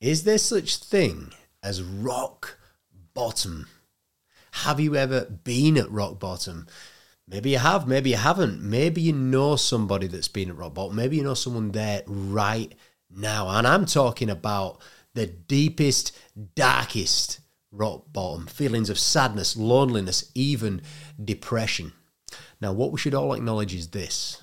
[0.00, 2.58] Is there such thing as rock
[3.14, 3.66] bottom?
[4.52, 6.66] Have you ever been at rock bottom?
[7.26, 8.62] Maybe you have, maybe you haven't.
[8.62, 10.96] Maybe you know somebody that's been at rock bottom.
[10.96, 12.72] Maybe you know someone there right
[13.10, 13.48] now.
[13.48, 14.80] And I'm talking about
[15.14, 16.16] the deepest,
[16.54, 17.40] darkest
[17.72, 20.80] rock bottom feelings of sadness, loneliness, even
[21.22, 21.92] depression.
[22.60, 24.42] Now, what we should all acknowledge is this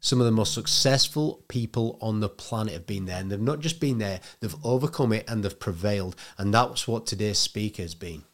[0.00, 3.60] some of the most successful people on the planet have been there, and they've not
[3.60, 6.16] just been there, they've overcome it and they've prevailed.
[6.38, 8.24] And that's what today's speaker has been.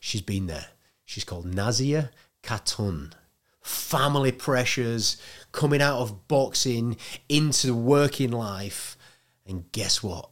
[0.00, 0.66] She's been there.
[1.04, 2.10] She's called Nazia
[2.42, 3.12] Khatun.
[3.60, 5.16] Family pressures,
[5.50, 8.98] coming out of boxing into working life.
[9.46, 10.28] And guess what?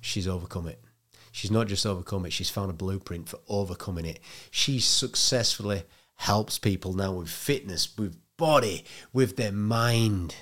[0.00, 0.80] She's overcome it.
[1.32, 4.18] She's not just overcome it, she's found a blueprint for overcoming it.
[4.50, 5.84] She successfully
[6.16, 10.34] helps people now with fitness, with body, with their mind.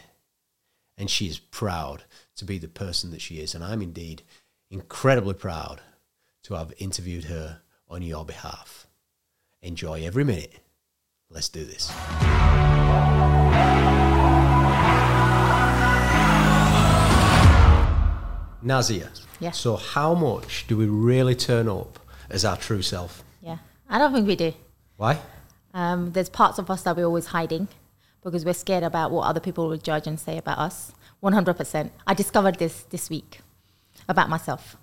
[0.97, 2.05] And she is proud
[2.37, 3.55] to be the person that she is.
[3.55, 4.23] And I'm indeed
[4.71, 5.81] incredibly proud
[6.45, 8.87] to have interviewed her on your behalf.
[9.63, 10.55] Enjoy every minute.
[11.29, 11.91] Let's do this.
[18.65, 19.09] Nazia.
[19.41, 19.51] Yeah.
[19.51, 21.99] So, how much do we really turn up
[22.31, 23.23] as our true self?
[23.41, 23.59] Yeah,
[23.89, 24.53] I don't think we do.
[24.97, 25.19] Why?
[25.75, 27.69] Um, there's parts of us that we're always hiding
[28.27, 30.93] because we're scared about what other people will judge and say about us.
[31.23, 31.91] 100%.
[32.07, 33.41] I discovered this this week
[34.09, 34.77] about myself.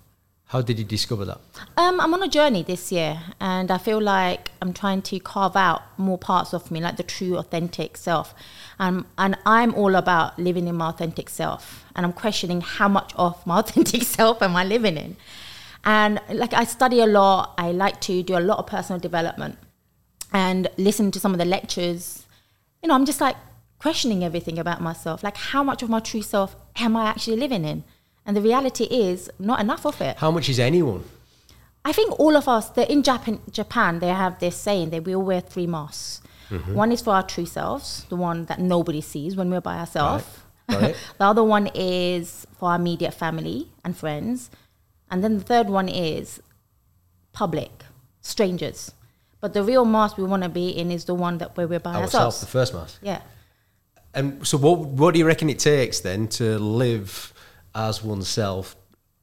[0.46, 1.40] How did you discover that?
[1.76, 5.56] Um, I'm on a journey this year, and I feel like I'm trying to carve
[5.56, 8.34] out more parts of me, like the true, authentic self.
[8.78, 13.12] Um, and I'm all about living in my authentic self, and I'm questioning how much
[13.16, 15.16] of my authentic self am I living in.
[15.84, 19.58] And like I study a lot, I like to do a lot of personal development,
[20.32, 22.24] and listen to some of the lectures.
[22.84, 23.36] You know, I'm just like
[23.78, 25.24] questioning everything about myself.
[25.24, 27.82] Like, how much of my true self am I actually living in?
[28.26, 30.18] And the reality is, not enough of it.
[30.18, 31.02] How much is anyone?
[31.82, 35.22] I think all of us, in Japan, Japan, they have this saying that we all
[35.22, 36.20] wear three masks.
[36.50, 36.74] Mm-hmm.
[36.74, 40.26] One is for our true selves, the one that nobody sees when we're by ourselves.
[40.68, 40.90] Right.
[40.90, 40.96] It.
[41.18, 44.50] the other one is for our immediate family and friends.
[45.10, 46.38] And then the third one is
[47.32, 47.84] public,
[48.20, 48.92] strangers.
[49.44, 51.78] But the real mask we want to be in is the one that where we're
[51.78, 52.40] by Ourselves, ourselves.
[52.40, 52.98] the first mask.
[53.02, 53.20] yeah.
[54.14, 57.34] And so, what what do you reckon it takes then to live
[57.74, 58.74] as oneself,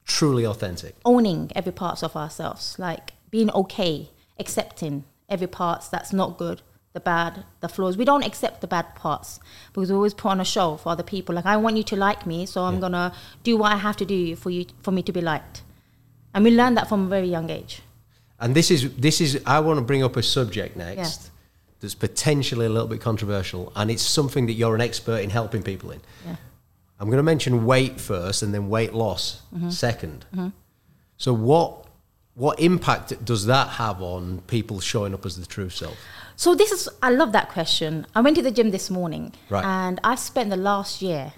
[0.06, 0.94] truly authentic?
[1.06, 6.62] owning every parts of ourselves, like being okay, accepting every parts that's not good,
[6.94, 7.98] the bad, the flaws.
[7.98, 9.40] We don't accept the bad parts
[9.74, 11.34] because we always put on a show for other people.
[11.34, 13.12] Like I want you to like me, so I'm gonna
[13.42, 15.64] do what I have to do for you for me to be liked.
[16.32, 17.82] And we learn that from a very young age.
[18.42, 21.30] And this is this is I want to bring up a subject next
[21.80, 25.64] that's potentially a little bit controversial, and it's something that you're an expert in helping
[25.64, 26.02] people in.
[26.26, 26.36] Yeah.
[27.00, 29.70] I'm going to mention weight first, and then weight loss Mm-hmm.
[29.70, 30.52] 2nd
[31.18, 31.86] So, what
[32.36, 35.98] what impact does that have on people showing up as the true self?
[36.36, 38.06] So this is I love that question.
[38.16, 39.66] I went to the gym this morning Right.
[39.66, 41.34] and I've spent the last year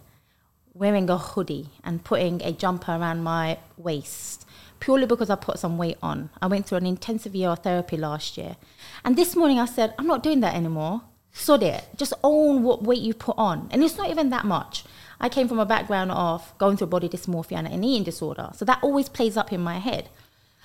[0.74, 4.43] wearing a hoodie and putting a jumper around my waist
[4.84, 6.30] purely because I put some weight on.
[6.42, 8.58] I went through an intensive year of therapy last year.
[9.06, 11.04] And this morning I said, I'm not doing that anymore.
[11.32, 11.88] Sod it.
[11.96, 13.70] Just own what weight you put on.
[13.72, 14.84] And it's not even that much.
[15.22, 18.50] I came from a background of going through body dysmorphia and an eating disorder.
[18.56, 20.10] So that always plays up in my head.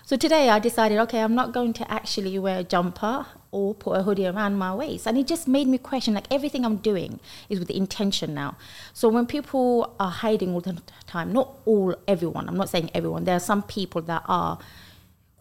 [0.05, 3.93] So today I decided, okay, I'm not going to actually wear a jumper or put
[3.93, 5.07] a hoodie around my waist.
[5.07, 8.57] And it just made me question like everything I'm doing is with the intention now.
[8.93, 13.25] So when people are hiding all the time, not all, everyone, I'm not saying everyone,
[13.25, 14.59] there are some people that are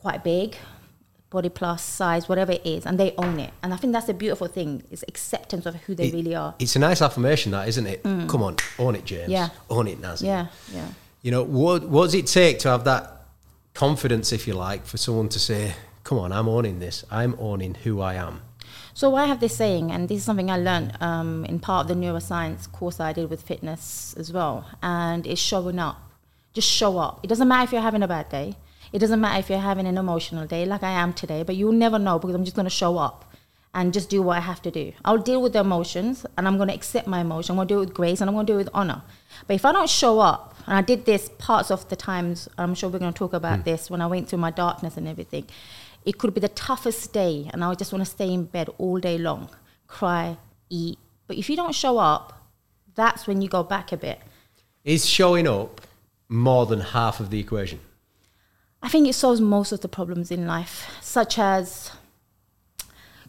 [0.01, 0.55] quite big,
[1.29, 3.51] body plus size, whatever it is, and they own it.
[3.61, 6.55] And I think that's a beautiful thing, is acceptance of who they It- really are.
[6.59, 8.03] It's a nice affirmation, that isn't it?
[8.03, 9.27] Come on, own it, James.
[9.27, 9.31] Mm.
[9.33, 9.49] Yeah.
[9.69, 10.23] Own it, Nazzy.
[10.27, 10.87] Yeah, yeah.
[11.23, 13.25] You know, what, what does it take to have that
[13.73, 15.73] confidence, if you like, for someone to say,
[16.07, 17.03] come on, I'm owning this.
[17.11, 18.41] I'm owning who I am.
[18.93, 21.87] So I have this saying, and this is something I learned um, in part of
[21.89, 25.97] the neuroscience course I did with fitness as well, and it's showing up.
[26.53, 27.19] Just show up.
[27.23, 28.55] It doesn't matter if you're having a bad day.
[28.93, 31.43] It doesn't matter if you're having an emotional day, like I am today.
[31.43, 33.29] But you'll never know because I'm just going to show up
[33.75, 34.93] and just do what I have to do.
[35.03, 37.51] I'll deal with the emotions, and I'm going to accept my emotion.
[37.51, 39.01] I'm going to do it with grace, and I'm going to do it with honor.
[39.45, 42.75] But if I don't show up, and I did this parts of the times, I'm
[42.75, 45.45] sure we're going to talk about this when I went through my darkness and everything.
[46.07, 48.97] It could be the toughest day, and I just want to stay in bed all
[48.97, 49.49] day long,
[49.87, 50.37] cry,
[50.69, 50.97] eat.
[51.27, 52.47] But if you don't show up,
[52.95, 54.21] that's when you go back a bit.
[54.85, 55.81] Is showing up
[56.29, 57.81] more than half of the equation?
[58.81, 61.91] I think it solves most of the problems in life, such as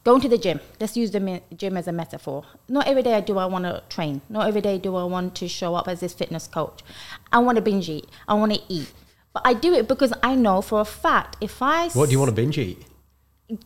[0.05, 0.61] going to the gym.
[0.79, 2.45] Let's use the gym as a metaphor.
[2.69, 4.21] Not every day do I want to train.
[4.29, 6.85] Not every day do I want to show up as this fitness coach.
[7.33, 8.07] I want to binge eat.
[8.29, 8.93] I want to eat.
[9.33, 12.19] But I do it because I know for a fact if I What do you
[12.19, 12.85] want to binge eat?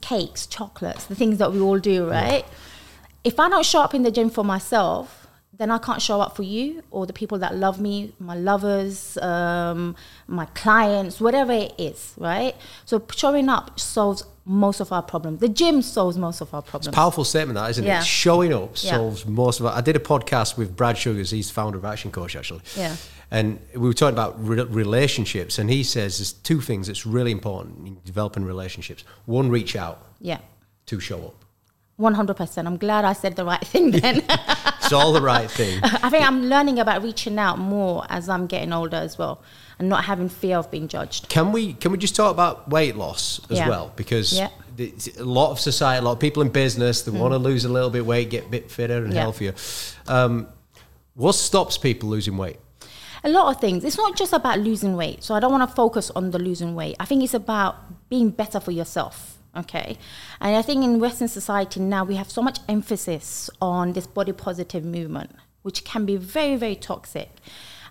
[0.00, 2.44] cakes, chocolates, the things that we all do, right?
[3.24, 5.26] If I don't show up in the gym for myself,
[5.56, 9.16] then I can't show up for you or the people that love me, my lovers,
[9.18, 9.94] um,
[10.26, 12.56] my clients, whatever it is, right?
[12.84, 15.40] So showing up solves most of our problems.
[15.40, 16.94] The gym solves most of our problems.
[16.94, 18.00] Powerful statement, that isn't Yeah.
[18.00, 18.04] it?
[18.04, 18.92] Showing up Yeah.
[18.96, 19.70] solves most of it.
[19.70, 21.30] I did a podcast with Brad Sugars.
[21.30, 22.62] He's the founder of ActionCOACH, actually.
[22.76, 22.96] Yeah.
[23.32, 27.32] And we were talking about re- relationships, and he says there's two things that's really
[27.32, 29.04] important in developing relationships.
[29.26, 30.06] One, reach out.
[30.20, 30.38] yeah.
[30.84, 31.34] Two, show up.
[31.98, 32.66] 100%.
[32.66, 34.22] I'm glad I said the right thing then.
[34.84, 35.78] It's all the right thing.
[35.84, 39.40] I think I'm learning about reaching out more as I'm getting older as well
[39.78, 41.28] and not having fear of being judged.
[41.30, 43.68] Can we can we just talk about weight loss as Yeah.
[43.68, 43.92] well?
[43.96, 44.48] Because Yeah.
[45.18, 47.68] a lot of society, a lot of people in business, they want to lose a
[47.70, 49.14] little bit of weight, get a bit fitter and Mm.
[49.14, 49.20] Yeah.
[49.22, 49.54] healthier.
[50.08, 50.48] Um,
[51.14, 52.58] what stops people losing weight?
[53.24, 53.84] A lot of things.
[53.84, 55.22] It's not just about losing weight.
[55.22, 56.96] So I don't want to focus on the losing weight.
[56.98, 59.38] I think it's about being better for yourself.
[59.56, 59.98] Okay.
[60.40, 64.32] And I think in Western society now we have so much emphasis on this body
[64.32, 65.30] positive movement,
[65.62, 67.30] which can be very, very toxic.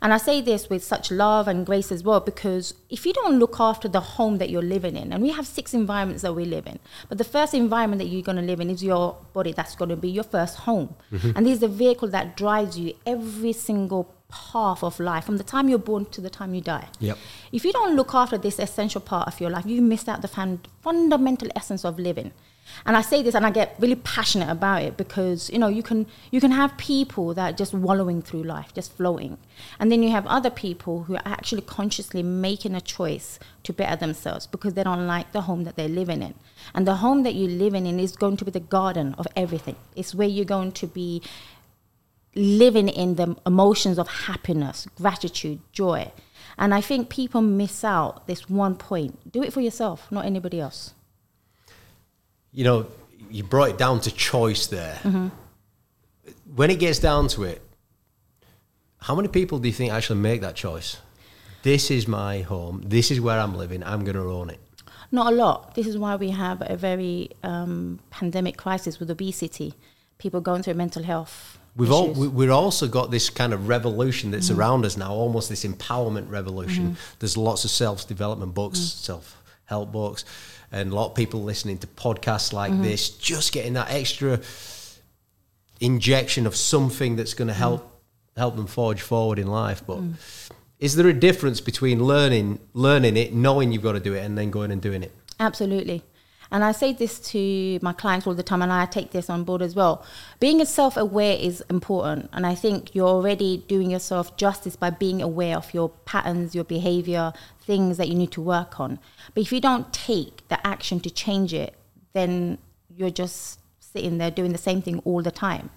[0.02, 3.38] And I say this with such love and grace as well, because if you don't
[3.38, 6.46] look after the home that you're living in, and we have six environments that we
[6.46, 9.52] live in, but the first environment that you're going to live in is your body.
[9.52, 10.96] That's going to be your first home.
[11.12, 11.32] Mm-hmm.
[11.36, 15.44] And this is the vehicle that drives you every single path of life from the
[15.44, 16.88] time you're born to the time you die.
[17.00, 17.18] Yep.
[17.52, 20.28] If you don't look after this essential part of your life, you miss out the
[20.28, 22.32] fun- fundamental essence of living.
[22.86, 25.84] And I say this and I get really passionate about it because you know you
[25.84, 29.38] can you can have people that are just wallowing through life, just floating.
[29.80, 33.96] And then you have other people who are actually consciously making a choice to better
[33.96, 36.34] themselves because they don't like the home that they're living in.
[36.74, 39.76] And the home that you're living in is going to be the garden of everything.
[39.96, 41.22] It's where you're going to be
[42.36, 46.12] living in the emotions of happiness, gratitude, joy.
[46.58, 49.32] And I think people miss out this one point.
[49.32, 50.94] Do it for yourself, not anybody else.
[52.54, 52.88] You know,
[53.30, 55.00] you brought it down to choice there.
[55.04, 55.28] Mm-hmm.
[56.56, 57.62] When it gets down to it,
[59.00, 60.98] how many people do you think actually make that choice?
[61.64, 62.84] This is my home.
[62.86, 63.84] This is where I'm living.
[63.84, 64.60] I'm going to own it.
[65.12, 65.76] Not a lot.
[65.76, 69.74] This is why we have a very um, pandemic crisis with obesity,
[70.18, 71.58] people going through mental health.
[71.76, 74.60] We've all we, we've also got this kind of revolution that's Mm-hmm.
[74.60, 76.98] around us now, almost this empowerment revolution.
[77.20, 78.84] There's lots of self development books, Mm.
[79.06, 80.26] self help books,
[80.72, 82.84] and a lot of people listening to podcasts like Mm-hmm.
[82.84, 84.40] this, just getting that extra
[85.80, 87.88] injection of something that's going to help
[88.38, 89.84] help them forge forward in life.
[89.86, 90.14] But Mm.
[90.80, 94.38] is there a difference between learning learning it, knowing you've got to do it, and
[94.38, 95.12] then going and doing it?
[95.40, 96.04] Absolutely.
[96.52, 99.46] And I say this to my clients all the time, and I take this on
[99.46, 100.06] board as well.
[100.40, 102.30] Being self aware is important.
[102.34, 106.66] And I think you're already doing yourself justice by being aware of your patterns, your
[106.66, 107.32] behavior,
[107.62, 109.00] things that you need to work on.
[109.34, 111.74] But if you don't take the action to change it,
[112.14, 112.58] then
[112.96, 115.70] you're just sitting there doing the same thing all the time.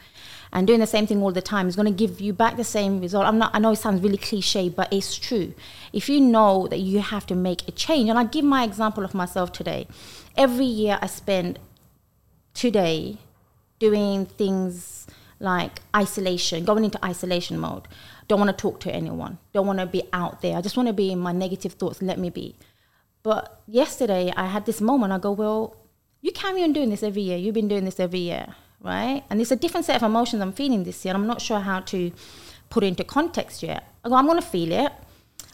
[0.53, 2.65] And doing the same thing all the time is going to give you back the
[2.65, 3.27] same result.
[3.27, 3.53] I'm not.
[3.55, 5.53] I know it sounds really cliche, but it's true.
[5.93, 9.05] If you know that you have to make a change, and I give my example
[9.05, 9.89] of myself today.
[10.37, 11.59] Every year I spend
[12.55, 13.19] today
[13.79, 15.07] doing things
[15.41, 17.87] like isolation, going into isolation mode.
[18.29, 19.39] Don't want to talk to anyone.
[19.53, 20.57] Don't want to be out there.
[20.57, 22.03] I just want to be in my negative thoughts.
[22.03, 22.57] Let me be.
[23.23, 25.13] But yesterday I had this moment.
[25.13, 25.77] I go, well,
[26.21, 27.37] you carry on doing this every year.
[27.37, 29.23] You've been doing this every year, right?
[29.31, 31.15] And it's a different set of emotions I'm feeling this year.
[31.15, 32.13] I'm not sure how to
[32.71, 33.85] put into context yet.
[34.05, 34.93] I go, I'm going to feel it.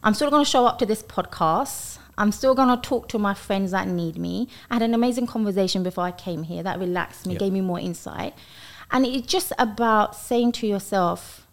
[0.03, 1.99] I'm still going to show up to this podcast.
[2.21, 4.47] I'm still going to talk to my friends that need me.
[4.71, 7.81] I had an amazing conversation before I came here that relaxed me, gave me more
[7.81, 8.35] insight.
[8.91, 11.47] And it's just about saying to yourself,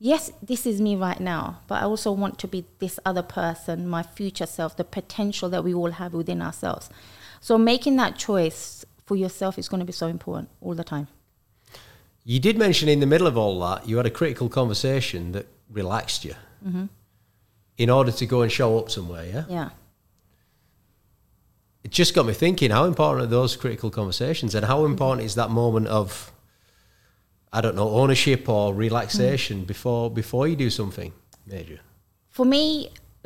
[0.00, 3.86] yes, this is me right now, but I also want to be this other person,
[3.88, 6.90] my future self, the potential that we all have within ourselves.
[7.40, 11.06] So making that choice for yourself is going to be so important all the time.
[12.24, 15.46] You did mention in the middle of all that you had a critical conversation that
[15.70, 16.34] relaxed you
[16.66, 16.86] Mm-hmm.
[17.76, 19.26] in order to go and show up somewhere.
[19.26, 19.68] Yeah, Yeah.
[21.94, 25.50] Just got me thinking: how important are those critical conversations, and how important is that
[25.50, 26.32] moment of,
[27.52, 29.66] I don't know, ownership or relaxation Mm.
[29.72, 31.10] before before you do something
[31.46, 31.78] major?
[32.30, 32.62] For me,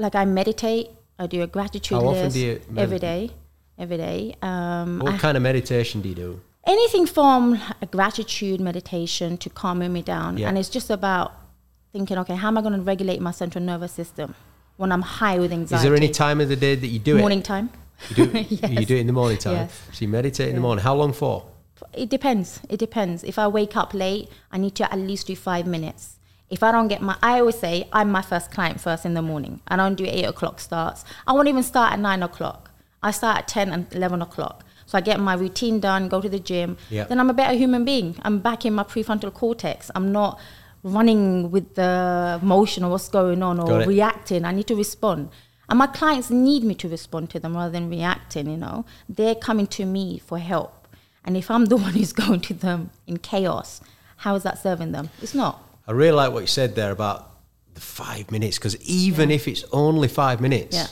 [0.04, 0.86] like I meditate,
[1.18, 3.30] I do a gratitude How often list do you every day,
[3.84, 4.34] every day.
[4.42, 6.32] Um, What I- kind of meditation do you do?
[6.76, 7.40] anything from
[7.80, 10.30] a gratitude meditation to calming me down.
[10.36, 10.48] Yeah.
[10.48, 11.28] And it's just about
[11.94, 14.34] thinking, okay, how am I going to regulate my central nervous system
[14.76, 15.76] when I'm high with anxiety?
[15.76, 17.48] Is there any time of the day that you do morning it?
[17.48, 17.87] Morning time?
[18.10, 18.70] You do, Yes.
[18.70, 19.54] you do it in the morning time.
[19.54, 19.80] Yes.
[19.92, 20.82] So you meditate in the morning.
[20.82, 21.44] How long for?
[21.92, 22.60] It depends.
[22.68, 23.22] It depends.
[23.24, 26.16] If I wake up late, I need to at least do five minutes.
[26.50, 29.22] If I don't get my, I always say I'm my first client first in the
[29.22, 29.60] morning.
[29.68, 31.04] I don't do eight o'clock starts.
[31.26, 32.70] I won't even start at nine o'clock.
[33.02, 34.64] I start at 10 and 11 o'clock.
[34.86, 36.78] So I get my routine done, go to the gym.
[36.90, 37.04] Yeah.
[37.04, 38.16] Then I'm a better human being.
[38.22, 39.90] I'm back in my prefrontal cortex.
[39.94, 40.40] I'm not
[40.82, 44.44] running with the motion or what's going on or reacting.
[44.44, 45.28] I need to respond.
[45.68, 48.84] And my clients need me to respond to them rather than reacting, you know.
[49.08, 50.88] They're coming to me for help.
[51.24, 53.80] And if I'm the one who's going to them in chaos,
[54.18, 55.10] how is that serving them?
[55.20, 55.62] It's not.
[55.86, 57.30] I really like what you said there about
[57.74, 60.84] the five minutes because even if it's only five minutes, Yeah.
[60.84, 60.90] it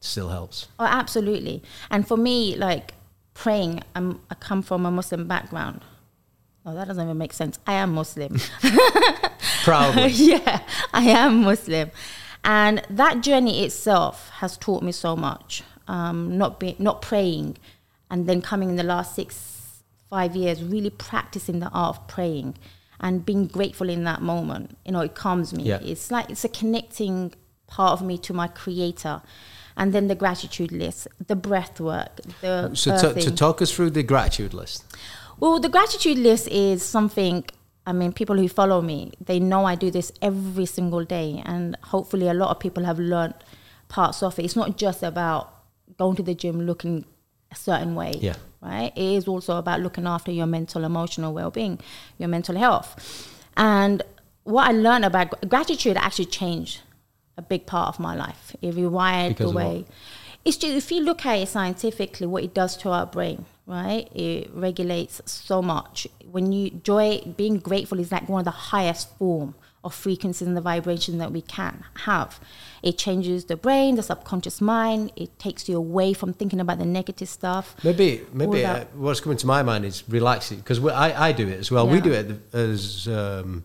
[0.00, 0.68] still helps.
[0.78, 1.62] Oh, absolutely.
[1.90, 2.94] And for me, like
[3.34, 5.82] praying, I'm, I come from a Muslim background.
[6.64, 7.58] Oh, that doesn't even make sense.
[7.66, 8.38] I am Muslim.
[9.64, 10.06] Proudly.
[10.14, 10.60] yeah,
[10.92, 11.90] I am Muslim,
[12.46, 15.64] and that journey itself has taught me so much.
[15.88, 17.58] Um, not be, not praying,
[18.10, 22.56] and then coming in the last six five years, really practicing the art of praying
[23.00, 24.76] and being grateful in that moment.
[24.84, 25.64] You know, it calms me.
[25.64, 25.80] Yeah.
[25.82, 27.34] It's like it's a connecting
[27.66, 29.22] part of me to my Creator,
[29.76, 33.90] and then the gratitude list, the breath work, the so to, to talk us through
[33.90, 34.84] the gratitude list.
[35.38, 37.44] Well, the gratitude list is something.
[37.86, 41.76] I mean, people who follow me, they know I do this every single day, and
[41.84, 43.34] hopefully, a lot of people have learned
[43.88, 44.44] parts of it.
[44.44, 45.52] It's not just about
[45.96, 47.04] going to the gym looking
[47.52, 48.34] a certain way, Yeah.
[48.60, 48.92] right?
[48.96, 51.78] It is also about looking after your mental, emotional well-being,
[52.18, 52.96] your mental health,
[53.56, 54.02] and
[54.42, 56.80] what I learned about gr- gratitude actually changed
[57.36, 58.56] a big part of my life.
[58.62, 59.84] It rewired Because the way.
[60.44, 64.08] It's just if you look at it scientifically, what it does to our brain, right?
[64.14, 66.06] It regulates so much.
[66.30, 69.54] When you joy, being grateful is like one of the highest form
[69.84, 72.40] of frequencies and the vibration that we can have.
[72.82, 75.12] It changes the brain, the subconscious mind.
[75.14, 77.76] It takes you away from thinking about the negative stuff.
[77.84, 81.58] Maybe, maybe uh, what's coming to my mind is relaxing because I, I do it
[81.60, 81.86] as well.
[81.88, 83.62] We do it as um,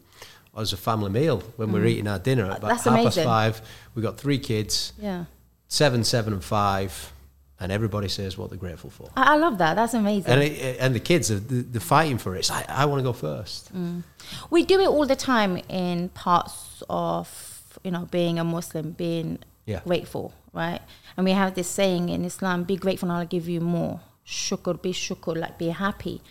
[0.55, 2.73] as a family meal when we're eating our dinner at about Mm.
[2.73, 3.23] That's half amazing.
[3.23, 3.61] past five.
[3.95, 5.25] We got three kids, Yeah.
[5.69, 7.13] seven, seven, and five,
[7.61, 9.09] and everybody says what they're grateful for.
[9.15, 9.75] I, I love that.
[9.75, 10.31] That's amazing.
[10.31, 12.39] And it, and the kids are they're they're fighting for it.
[12.39, 13.73] It's like I want to go first.
[13.73, 14.03] Mm.
[14.49, 19.39] We do it all the time in parts of, you know, being a Muslim, being
[19.65, 19.81] Yeah.
[19.85, 20.81] grateful, right?
[21.15, 24.01] And we have this saying in Islam, be grateful and I'll give you more.
[24.25, 26.21] Shukr, be shukr, like be happy.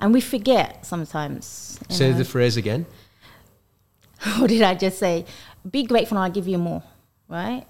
[0.00, 1.78] And we forget sometimes.
[1.90, 2.18] Say know.
[2.18, 2.86] the phrase again.
[4.38, 5.26] what did I just say?
[5.70, 6.82] Be grateful and I'll give you more,
[7.28, 7.66] right?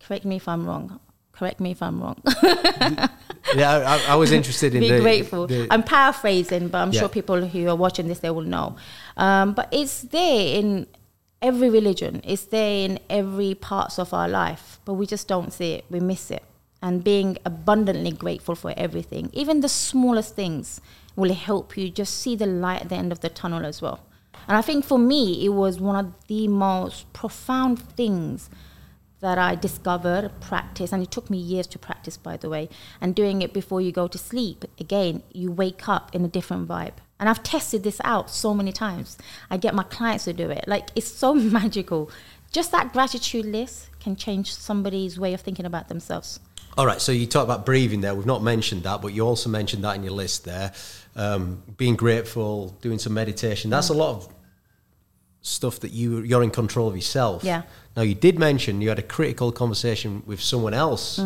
[0.00, 1.00] Correct me if I'm wrong.
[1.38, 2.20] Correct me if I'm wrong.
[3.54, 3.76] Yeah,
[4.08, 5.46] I, I was interested in be the, grateful.
[5.46, 7.00] the- I'm paraphrasing, but I'm Yeah.
[7.02, 8.74] sure people who are watching this they will know.
[9.16, 10.88] Um, but it's there in
[11.40, 12.22] every religion.
[12.24, 15.84] It's there in every parts of our life, but we just don't see it.
[15.90, 16.42] We miss it.
[16.82, 20.80] And being abundantly grateful for everything, even the smallest things,
[21.14, 24.00] will help you just see the light at the end of the tunnel as well.
[24.48, 28.50] And I think for me, it was one of the most profound things
[29.20, 32.68] that I discovered, practice, and it took me years to practice, by the way.
[33.00, 36.68] And doing it before you go to sleep, again, you wake up in a different
[36.68, 36.94] vibe.
[37.18, 39.16] And I've tested this out so many times.
[39.50, 40.64] I get my clients to do it.
[40.66, 42.10] Like, it's so magical.
[42.52, 46.40] Just that gratitude list can change somebody's way of thinking about themselves.
[46.78, 48.14] All right, so you talk about breathing there.
[48.14, 50.74] We've not mentioned that, but you also mentioned that in your list there.
[51.14, 53.70] Um, being grateful, doing some meditation.
[53.70, 54.34] That's a lot of
[55.40, 57.44] stuff that you you're in control of yourself.
[57.44, 57.62] Yeah.
[57.96, 61.16] Now you did mention you had a critical conversation with someone else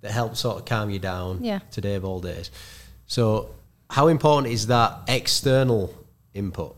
[0.00, 1.38] that helped sort of calm you down.
[1.38, 1.44] Mm.
[1.44, 1.58] Yeah.
[1.70, 2.50] Today of all days.
[3.06, 3.50] So
[3.90, 5.94] how important is that external
[6.34, 6.76] input?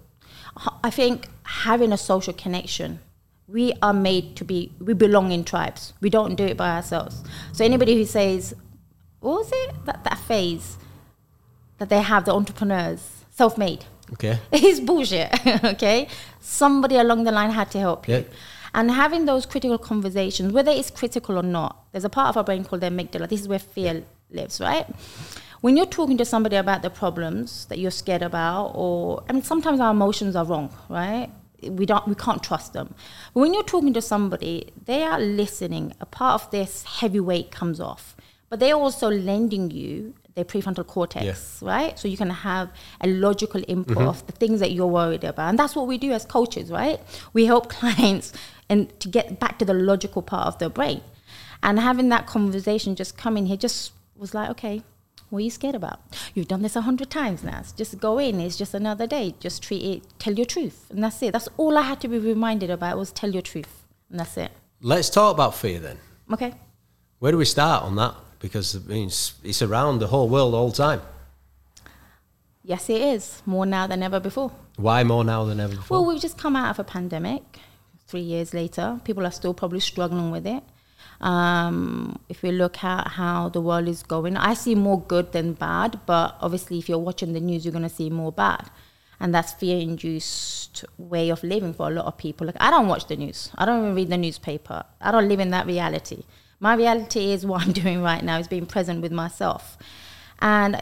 [0.82, 3.00] I think having a social connection,
[3.46, 5.92] we are made to be, we belong in tribes.
[6.00, 7.22] We don't do it by ourselves.
[7.52, 8.54] So anybody who says,
[9.20, 9.74] what was it?
[9.84, 10.78] That, that phase
[11.78, 13.84] that they have, the entrepreneurs, self made.
[14.12, 14.38] Okay.
[14.52, 15.28] It's bullshit,
[15.64, 16.08] okay?
[16.40, 18.14] Somebody along the line had to help you.
[18.14, 18.22] Yeah.
[18.76, 22.44] And having those critical conversations, whether it's critical or not, there's a part of our
[22.44, 23.26] brain called the amygdala.
[23.26, 24.86] This is where fear lives, right?
[25.62, 29.42] When you're talking to somebody about the problems that you're scared about, or I mean,
[29.42, 31.30] sometimes our emotions are wrong, right?
[31.62, 32.94] We don't, we can't trust them.
[33.32, 35.94] But when you're talking to somebody, they are listening.
[36.02, 38.14] A part of this heavy weight comes off,
[38.50, 41.98] but they're also lending you their prefrontal cortex, right?
[41.98, 44.06] So you can have a logical input mm-hmm.
[44.06, 47.00] of the things that you're worried about, and that's what we do as coaches, right?
[47.32, 48.34] We help clients
[48.68, 51.02] and to get back to the logical part of their brain,
[51.62, 54.82] and having that conversation just come in here just was like, okay,
[55.30, 56.00] what are you scared about?
[56.34, 57.62] You've done this a hundred times now.
[57.76, 58.40] Just go in.
[58.40, 59.34] It's just another day.
[59.40, 60.02] Just treat it.
[60.18, 61.32] Tell your truth, and that's it.
[61.32, 64.52] That's all I had to be reminded about was tell your truth, and that's it.
[64.80, 65.98] Let's talk about fear then.
[66.32, 66.54] Okay.
[67.18, 68.14] Where do we start on that?
[68.38, 71.00] Because I mean, it's, it's around the whole world all the time.
[72.62, 74.52] Yes, it is more now than ever before.
[74.76, 75.98] Why more now than ever before?
[75.98, 77.60] Well, we've just come out of a pandemic.
[78.06, 80.62] Three years later, people are still probably struggling with it.
[81.20, 85.54] Um, if we look at how the world is going, I see more good than
[85.54, 86.00] bad.
[86.06, 88.70] But obviously, if you're watching the news, you're going to see more bad,
[89.18, 92.46] and that's fear-induced way of living for a lot of people.
[92.46, 93.50] Like I don't watch the news.
[93.56, 94.84] I don't even read the newspaper.
[95.00, 96.24] I don't live in that reality.
[96.60, 99.78] My reality is what I'm doing right now is being present with myself,
[100.40, 100.80] and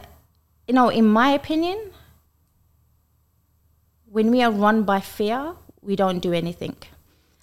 [0.67, 1.91] you know, in my opinion,
[4.05, 6.75] when we are run by fear, we don't do anything.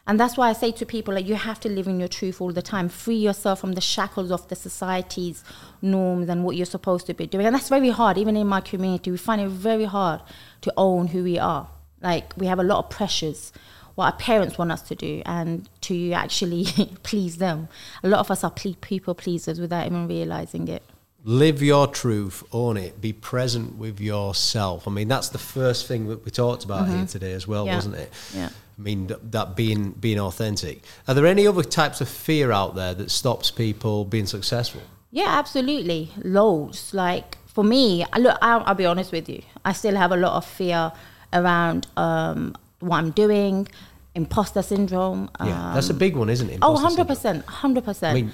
[0.06, 2.40] And that's why I say to people like you have to live in your truth
[2.40, 2.88] all the time.
[2.88, 5.44] Free yourself from the shackles of the society's
[5.80, 7.46] norms and what you're supposed to be doing.
[7.46, 8.18] And that's very hard.
[8.18, 10.20] Even in my community, we find it very hard
[10.62, 11.68] to own who we are.
[12.00, 13.52] Like we have a lot of pressures
[13.94, 16.64] what our parents want us to do and to actually
[17.02, 17.68] please them.
[18.02, 20.82] A lot of us are ple- people pleasers without even realizing it.
[21.24, 24.88] Live your truth, own it, be present with yourself.
[24.88, 27.68] I mean, that's the first thing that we talked about here today as well, Mm-hmm.
[27.68, 27.74] Yeah.
[27.76, 28.12] wasn't it?
[28.34, 28.48] Yeah.
[28.78, 30.82] I mean, that being being authentic.
[31.06, 34.82] Are there any other types of fear out there that stops people being successful?
[35.10, 36.10] Yeah, absolutely.
[36.24, 36.94] Loads.
[36.94, 39.42] Like for me, I look, I'll, I'll be honest with you.
[39.64, 40.90] I still have a lot of fear
[41.32, 43.68] around um, what I'm doing,
[44.14, 45.30] imposter syndrome.
[45.38, 46.58] Yeah, that's a um, big one, isn't it?
[46.62, 47.44] oh, 100%.
[47.44, 48.08] 100%.
[48.08, 48.32] I mean,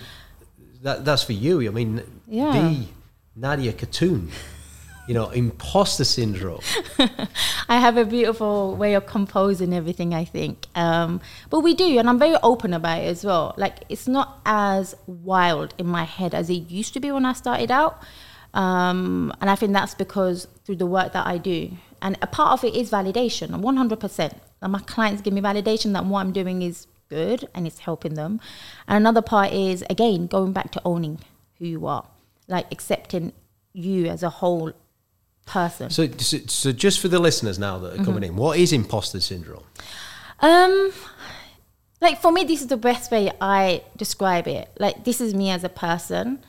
[0.82, 1.66] that, that's for you.
[1.66, 2.52] I mean, Yeah.
[2.52, 2.86] the
[3.38, 4.28] Nazia Khatun,
[5.08, 6.60] you know, imposter syndrome.
[7.68, 10.66] I have a beautiful way of composing everything, I think.
[10.74, 13.54] Um, but we do, and I'm very open about it as well.
[13.56, 17.32] Like, it's not as wild in my head as it used to be when I
[17.32, 18.02] started out.
[18.52, 21.70] Um, and I think that's because through the work that I do.
[22.02, 24.38] And a part of it is validation, 100%.
[24.60, 28.12] And my clients give me validation that what I'm doing is good and it's helping
[28.12, 28.40] them.
[28.86, 31.20] And another part is, again, going back to owning
[31.58, 32.04] who you are,
[32.46, 33.32] like accepting
[33.72, 34.72] you as a whole
[35.48, 35.90] person.
[35.90, 38.24] So, so, so just for the listeners now that are coming Mm-hmm.
[38.24, 39.64] in, what is imposter syndrome?
[40.40, 40.92] Um,
[42.00, 44.68] like for me, this is the best way I describe it.
[44.78, 46.44] Like this is me as a person,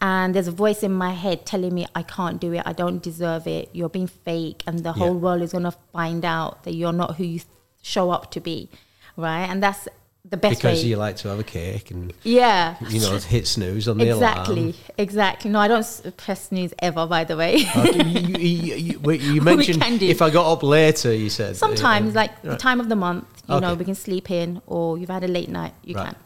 [0.00, 3.02] and there's a voice in my head telling me I can't do it, I don't
[3.02, 5.24] deserve it, you're being fake, and the whole Yeah.
[5.24, 7.40] world is gonna find out that you're not who you
[7.82, 8.68] show up to be,
[9.16, 9.46] right?
[9.48, 9.88] And that's
[10.24, 10.88] the best Because way.
[10.88, 12.76] you like to have a cake and yeah.
[12.88, 14.68] you know hit snooze on the Exactly, alarm.
[14.68, 14.94] exactly.
[14.98, 15.50] Exactly.
[15.50, 17.06] No, I don't press snooze ever.
[17.06, 21.28] By the way, Okay, you, you, you, you mentioned if I got up later, you
[21.28, 24.96] said Sometimes, like the time of the month, you know, we can sleep in, or
[24.96, 26.06] you've had a late night, you Right.
[26.06, 26.16] can.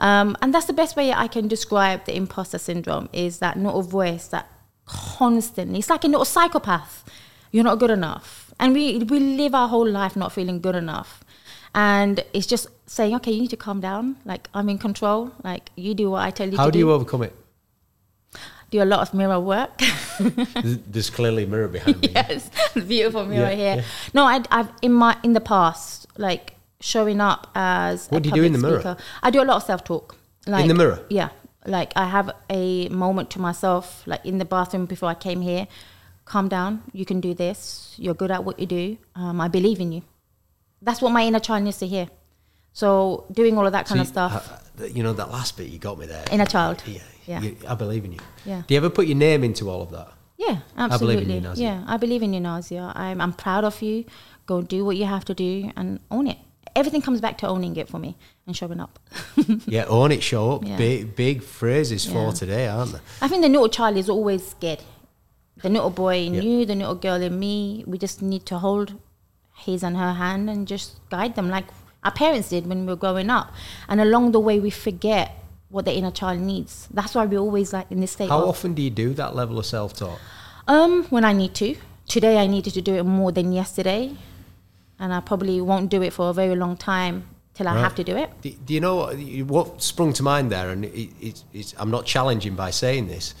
[0.00, 3.74] Um, and that's the best way I can describe the imposter syndrome is that not
[3.76, 4.48] a voice that
[4.86, 7.04] constantly, it's like a little psychopath.
[7.52, 8.52] You're not good enough.
[8.58, 11.22] And we, we live our whole life not feeling good enough.
[11.74, 14.16] And it's just saying, okay, you need to calm down.
[14.24, 15.32] Like, I'm in control.
[15.42, 16.78] Like, you do what I tell you How to do How do.
[16.78, 17.34] you overcome it?
[18.70, 19.78] do a lot of mirror work.
[20.18, 22.08] There's- clearly a mirror behind me.
[22.12, 23.76] yes, beautiful mirror Yeah, here.
[23.76, 23.82] yeah.
[24.12, 28.28] No, I, I've in my in the past, like showing up as What a do
[28.30, 28.96] you do in the mirror?
[29.22, 30.16] I do a lot of self talk.
[30.46, 31.04] Like, in the mirror?
[31.08, 31.28] Yeah,
[31.66, 35.68] like I have a moment to myself, like in the bathroom before I came here.
[36.24, 36.82] Calm down.
[36.92, 37.94] You can do this.
[37.96, 38.96] You're good at what you do.
[39.14, 40.02] Um, I believe in you.
[40.82, 42.08] That's what my inner child needs to hear.
[42.74, 44.52] So doing all of that kind of See, stuff.
[44.80, 46.24] uh, you know that last bit you got me there.
[46.30, 46.82] Inner child.
[46.86, 47.40] Yeah, Yeah.
[47.40, 48.18] you- I believe in you.
[48.44, 48.62] Yeah.
[48.66, 50.08] Do you ever put your name into all of that?
[50.36, 51.34] Yeah, I believe in absolutely.
[51.36, 51.56] you, Nazia.
[51.68, 52.92] Yeah, I believe in you, Nazia.
[52.96, 54.04] I'm, I'm proud of you.
[54.46, 56.38] Go do what you have to do and own it.
[56.76, 58.98] Everything comes back to owning it for me and showing up.
[59.66, 60.64] Yeah, own it, show up.
[60.66, 60.76] Yeah.
[60.76, 62.98] Big, big phrases for today, aren't they?
[63.22, 64.80] I think the little child is always scared.
[65.62, 66.40] The little boy in Yeah.
[66.42, 68.94] you, the little girl in me, we just need to hold
[69.54, 71.66] his and her hand and just guide them like
[72.04, 73.52] our parents did when we were growing up.
[73.88, 75.32] And along the way, we forget
[75.70, 76.88] what the inner child needs.
[76.92, 79.34] That's why we're always like in this state How of often do you do that
[79.34, 80.18] level of self-talk?
[80.68, 81.76] Um, when I need to.
[82.06, 84.14] Today I needed to do it more than yesterday,
[84.98, 87.80] and I probably won't do it for a very long time till I Right.
[87.82, 88.30] have to do it.
[88.42, 90.70] Do, do you know what, what sprung to mind there?
[90.70, 93.34] And it, it, it's, I'm not challenging by saying this.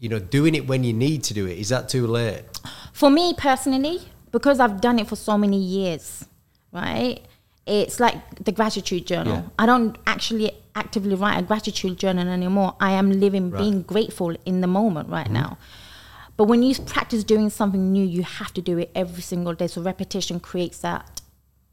[0.00, 2.44] You know, doing it when you need to do it is that too late?
[2.92, 6.24] For me personally, because I've done it for so many years,
[6.72, 7.20] right?
[7.68, 9.34] It's like the gratitude journal.
[9.34, 9.42] Yeah.
[9.58, 12.74] I don't actually actively write a gratitude journal anymore.
[12.80, 13.60] I am living, Right.
[13.60, 13.70] Mm-hmm.
[13.70, 15.58] being grateful in the moment right now.
[16.38, 19.66] But when you practice doing something new, you have to do it every single day.
[19.66, 21.20] So repetition creates that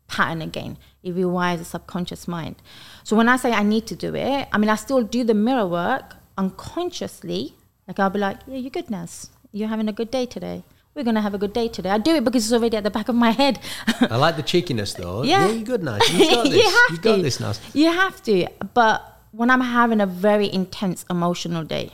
[0.07, 0.77] pattern again.
[1.03, 2.55] It rewires the subconscious mind.
[3.03, 5.33] So when I say I need to do it, I mean I still do the
[5.35, 7.53] mirror work unconsciously.
[7.87, 9.29] Like I'll be like, "Yeah, you're good, Naz.
[9.51, 10.63] You're having a good day today.
[10.95, 12.89] We're gonna have a good day today." I do it because it's already at the
[12.91, 13.59] back of my head.
[14.09, 15.23] I like the cheekiness though.
[15.23, 15.47] Yeah.
[15.49, 16.01] you're good, Naz.
[16.11, 16.55] You've got this.
[16.55, 17.21] you have You've got to.
[17.21, 17.59] this, Naz.
[17.73, 18.47] You have to.
[18.73, 21.91] But when I'm having a very intense emotional day,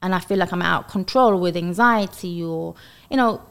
[0.00, 2.74] and I feel like I'm out of control with anxiety, or
[3.10, 3.42] you know,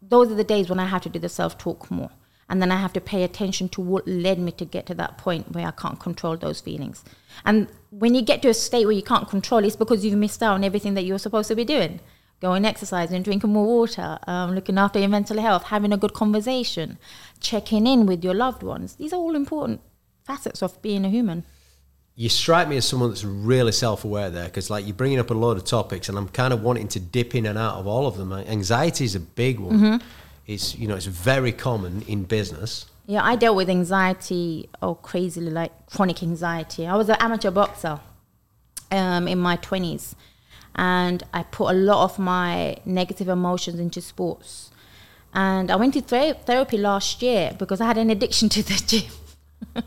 [0.00, 2.10] those are the days when I have to do the self talk more.
[2.48, 5.16] And then I have to pay attention to what led me to get to that
[5.16, 7.02] point where I can't control those feelings.
[7.46, 10.42] And when you get to a state where you can't control, it's because you've missed
[10.42, 12.00] out on everything that you're supposed to be doing.
[12.44, 16.98] Going exercising, drinking more water, um, looking after your mental health, having a good conversation,
[17.40, 18.96] checking in with your loved ones.
[18.96, 19.80] These are all important
[20.24, 21.44] facets of being a human.
[22.16, 25.34] You strike me as someone that's really self-aware there, because like you're bringing up a
[25.34, 28.06] load of topics, and I'm kind of wanting to dip in and out of all
[28.06, 28.30] of them.
[28.30, 29.78] Anxiety is a big one.
[29.78, 30.06] Mm-hmm.
[30.46, 32.84] It's you know it's very common in business.
[33.06, 36.86] Yeah, I dealt with anxiety, oh, crazily, like chronic anxiety.
[36.86, 38.00] I was an amateur boxer
[38.90, 40.14] um, in my 20s,
[40.74, 44.70] and I put a lot of my negative emotions into sports.
[45.32, 48.74] And I went to thera- therapy last year because I had an addiction to the
[48.86, 49.10] gym.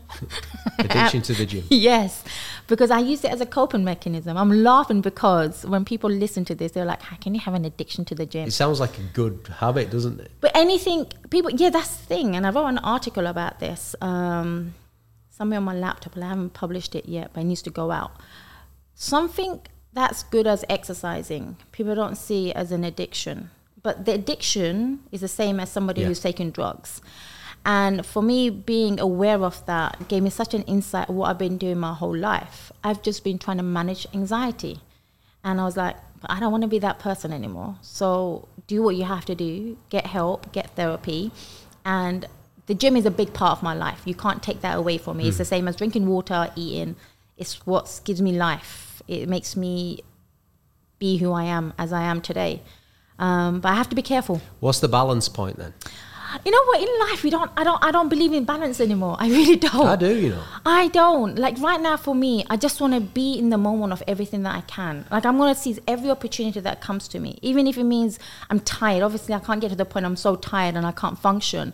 [0.78, 1.64] Addiction to the gym.
[1.70, 2.22] yes,
[2.66, 4.36] because I used it as a coping mechanism.
[4.36, 7.64] I'm laughing because when people listen to this, they're like, "How can you have an
[7.64, 10.30] addiction to the gym?" It sounds like a good habit, doesn't it?
[10.40, 12.36] But anything, people, yeah, that's the thing.
[12.36, 13.94] And I wrote an article about this.
[14.00, 14.74] Um,
[15.30, 17.90] somewhere on my laptop, and I haven't published it yet, but it needs to go
[17.90, 18.12] out.
[18.94, 19.60] Something
[19.98, 23.50] that's good as exercising, people don't see it as an addiction.
[23.82, 26.06] But the addiction is the same as somebody Yeah.
[26.08, 27.00] who's taking drugs.
[27.64, 31.38] And for me, being aware of that gave me such an insight of what I've
[31.38, 32.70] been doing my whole life.
[32.84, 34.80] I've just been trying to manage anxiety.
[35.42, 37.76] And I was like, "But I don't want to be that person anymore.
[37.82, 41.32] So do what you have to do, get help, get therapy.
[41.84, 42.26] And
[42.66, 44.02] the gym is a big part of my life.
[44.04, 45.26] You can't take that away from me.
[45.26, 45.44] It's hmm.
[45.44, 46.94] the same as drinking water, eating.
[47.36, 48.87] It's what gives me life.
[49.08, 50.00] It makes me
[50.98, 52.62] be who I am as I am today.
[53.18, 54.40] Um, but I have to be careful.
[54.60, 55.74] What's the balance point then?
[56.44, 56.80] You know what?
[56.80, 57.50] In life, we don't.
[57.56, 57.82] I don't.
[57.82, 59.16] I don't believe in balance anymore.
[59.18, 59.86] I really don't.
[59.86, 60.42] I do, you know.
[60.66, 61.38] I don't.
[61.38, 64.42] Like right now for me, I just want to be in the moment of everything
[64.42, 65.06] that I can.
[65.10, 68.18] Like I'm going to seize every opportunity that comes to me, even if it means
[68.50, 69.02] I'm tired.
[69.02, 71.72] Obviously, I can't get to the point I'm so tired and I can't function.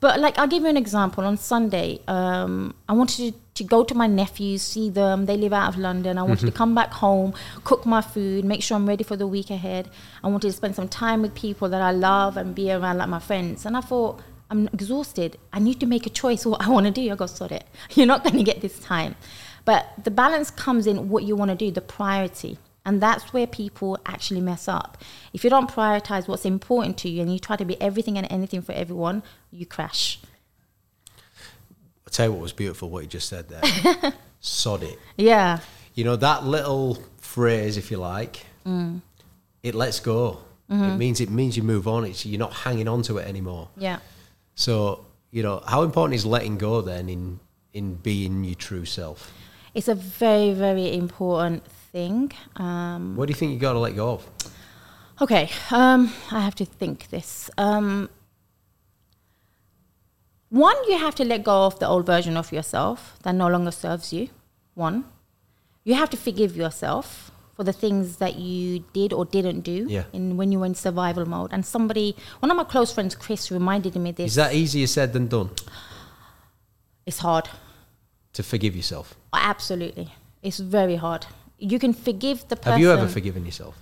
[0.00, 1.24] But like I'll give you an example.
[1.24, 5.26] On Sunday, um, I wanted to, to go to my nephews, see them.
[5.26, 6.18] They live out of London.
[6.18, 7.34] I wanted to come back home,
[7.64, 9.90] cook my food, make sure I'm ready for the week ahead.
[10.22, 13.08] I wanted to spend some time with people that I love and be around like
[13.08, 13.66] my friends.
[13.66, 15.36] And I thought, I'm exhausted.
[15.52, 17.10] I need to make a choice what I want to do.
[17.10, 17.64] I go, sort it.
[17.94, 19.16] You're not going to get this time.
[19.64, 22.58] But the balance comes in what you want to do, the priority.
[22.88, 24.96] And that's where people actually mess up.
[25.34, 28.26] If you don't prioritize what's important to you and you try to be everything and
[28.30, 30.18] anything for everyone, you crash.
[32.06, 34.14] I'll tell you what was beautiful, what you just said there.
[34.40, 34.98] Sod it.
[35.18, 35.58] Yeah.
[35.94, 39.02] You know, that little phrase, if you like, Mm.
[39.62, 40.38] it lets go.
[40.70, 40.84] Mm-hmm.
[40.84, 42.04] It means it means you move on.
[42.04, 43.68] It's you're not hanging on to it anymore.
[43.76, 43.98] Yeah.
[44.54, 47.40] So, you know, how important is letting go then in
[47.74, 49.30] in being your true self?
[49.74, 52.32] It's a very, very important thing.
[52.56, 54.26] Um, What do you think you got to let go of?
[55.20, 57.50] Okay, um, I have to think this.
[57.58, 58.08] Um,
[60.50, 63.70] one, you have to let go of the old version of yourself that no longer
[63.70, 64.28] serves you.
[64.74, 65.04] One,
[65.84, 70.04] you have to forgive yourself for the things that you did or didn't do Yeah.
[70.12, 71.52] in when you were in survival mode.
[71.52, 74.28] And somebody, one of my close friends, Chris, reminded me this.
[74.30, 75.50] Is that easier said than done
[77.04, 77.48] it's hard.
[78.34, 79.16] to forgive yourself?
[79.32, 81.26] Absolutely, it's very hard.
[81.58, 82.72] You can forgive the person.
[82.72, 83.76] Have you ever forgiven yourself?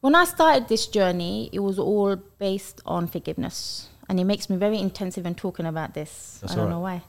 [0.00, 3.88] When I started this journey, it was all based on forgiveness.
[4.08, 6.38] And it makes me very intensive in talking about this.
[6.40, 7.02] That's I don't all know why.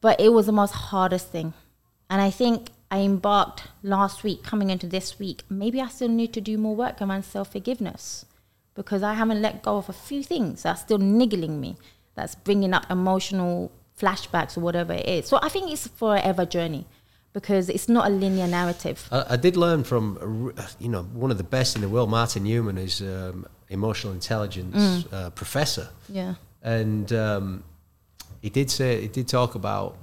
[0.00, 1.52] But it was the most hardest thing.
[2.08, 5.42] And I think I embarked last week, coming into this week.
[5.48, 8.24] Maybe I still need to do more work around self forgiveness
[8.74, 11.76] because I haven't let go of a few things that's still niggling me,
[12.14, 15.26] that's bringing up emotional flashbacks or whatever it is.
[15.26, 16.86] So I think it's a forever journey
[17.32, 19.06] because it's not a linear narrative.
[19.12, 22.42] I, I did learn from, you know, one of the best in the world, Martin
[22.44, 25.12] Newman, is um, emotional intelligence Mm.
[25.12, 25.88] uh, professor.
[26.08, 26.34] Yeah.
[26.62, 27.64] and um,
[28.42, 29.96] he did say he did talk about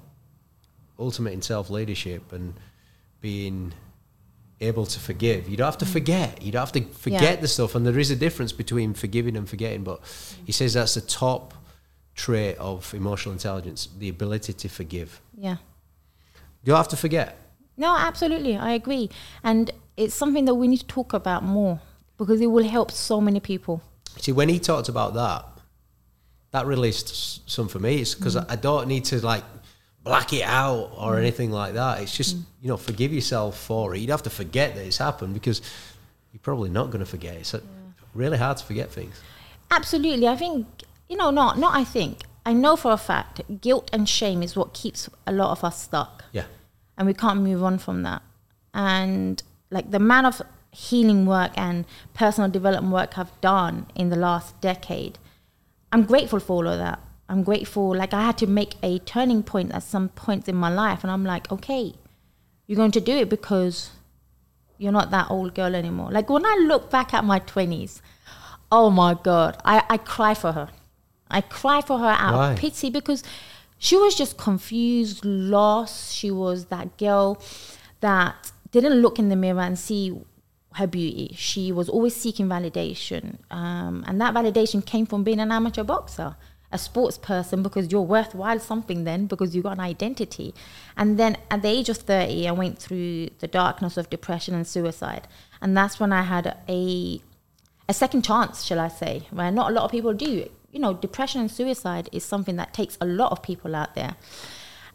[1.00, 2.54] ultimate in self leadership and
[3.22, 3.74] being
[4.60, 5.48] able to forgive.
[5.50, 6.42] You don't have to forget.
[6.42, 7.36] You don't have to forget Yeah.
[7.42, 9.84] the stuff, and there is a difference between forgiving and forgetting.
[9.84, 10.00] But
[10.46, 11.54] he says that's the top
[12.16, 15.22] trait of emotional intelligence: the ability to forgive.
[15.38, 15.58] Yeah.
[16.68, 17.38] You don't have to forget.
[17.78, 18.58] No, absolutely.
[18.58, 19.10] I agree.
[19.42, 21.80] And it's something that we need to talk about more
[22.18, 23.82] because it will help so many people.
[24.18, 25.46] See, when he talked about that,
[26.52, 28.02] that released some for me.
[28.02, 28.46] It's because mm.
[28.50, 29.46] I, I don't need to like
[30.04, 31.20] black it out or mm.
[31.20, 32.02] anything like that.
[32.02, 32.44] It's just mm.
[32.62, 34.00] you know forgive yourself for it.
[34.00, 35.62] You'd have to forget that it's happened because
[36.34, 37.36] you're probably not going to forget.
[37.36, 37.62] It's uh,
[38.14, 39.22] really hard to forget things.
[39.72, 40.28] Absolutely.
[40.28, 40.68] I think,
[41.08, 42.24] you know, not, not I think.
[42.46, 45.82] I know for a fact guilt and shame is what keeps a lot of us
[45.82, 46.24] stuck.
[46.32, 46.46] Yeah,
[46.98, 48.22] and we can't move on from that.
[48.74, 54.16] And like the amount of healing work and personal development work I've done in the
[54.16, 55.18] last decade,
[55.92, 57.00] I'm grateful for all of that.
[57.30, 57.96] I'm grateful.
[57.96, 61.12] Like I had to make a turning point at some points in my life, and
[61.12, 61.94] I'm like, okay,
[62.66, 63.92] you're going to do it because
[64.78, 66.12] you're not that old girl anymore.
[66.12, 68.02] Like when I look back at my 20s,
[68.72, 70.70] oh my God, I, I cry for her.
[71.30, 72.52] I cry for her out Why?
[72.54, 73.24] of pity because
[73.78, 76.14] she was just confused, lost.
[76.14, 77.42] She was that girl
[78.00, 80.20] that didn't look in the mirror and see
[80.76, 81.34] her beauty.
[81.36, 83.38] She was always seeking validation.
[83.52, 86.36] Um, and that validation came from being an amateur boxer,
[86.72, 90.54] a sports person, because you're worthwhile something then, because you've got an identity.
[90.96, 94.68] And then at the age of 30, I went through the darkness of depression and
[94.68, 95.28] suicide.
[95.62, 97.22] And that's when I had a
[97.90, 100.50] a second chance, shall I say, where not a lot of people do.
[100.78, 104.16] You know, depression and suicide is something that takes a lot of people out there.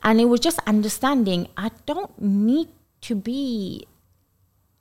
[0.04, 2.68] And it was just understanding I don't need
[3.00, 3.88] to be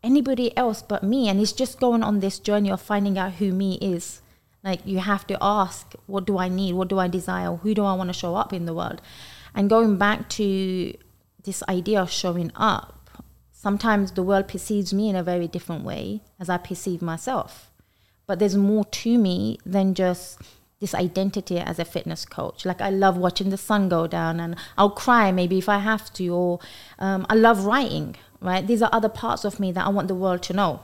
[0.03, 1.27] anybody else but me.
[1.27, 4.21] And it's just going on this journey of finding out who me is.
[4.63, 6.75] Like, you have to ask, what do I need?
[6.75, 7.55] What do I desire?
[7.55, 9.01] Who do I want to show up in the world?
[9.55, 10.93] And going back to
[11.41, 13.09] this idea of showing up,
[13.51, 17.71] sometimes the world perceives me in a very different way as I perceive myself.
[18.27, 20.37] But there's more to me than just
[20.81, 22.65] this identity as a fitness coach.
[22.65, 26.11] Like I love watching the sun go down, and I'll cry maybe if I have
[26.13, 26.59] to, or
[26.99, 28.15] um, I love writing.
[28.41, 30.81] Right, these are other parts of me that I want the world to know.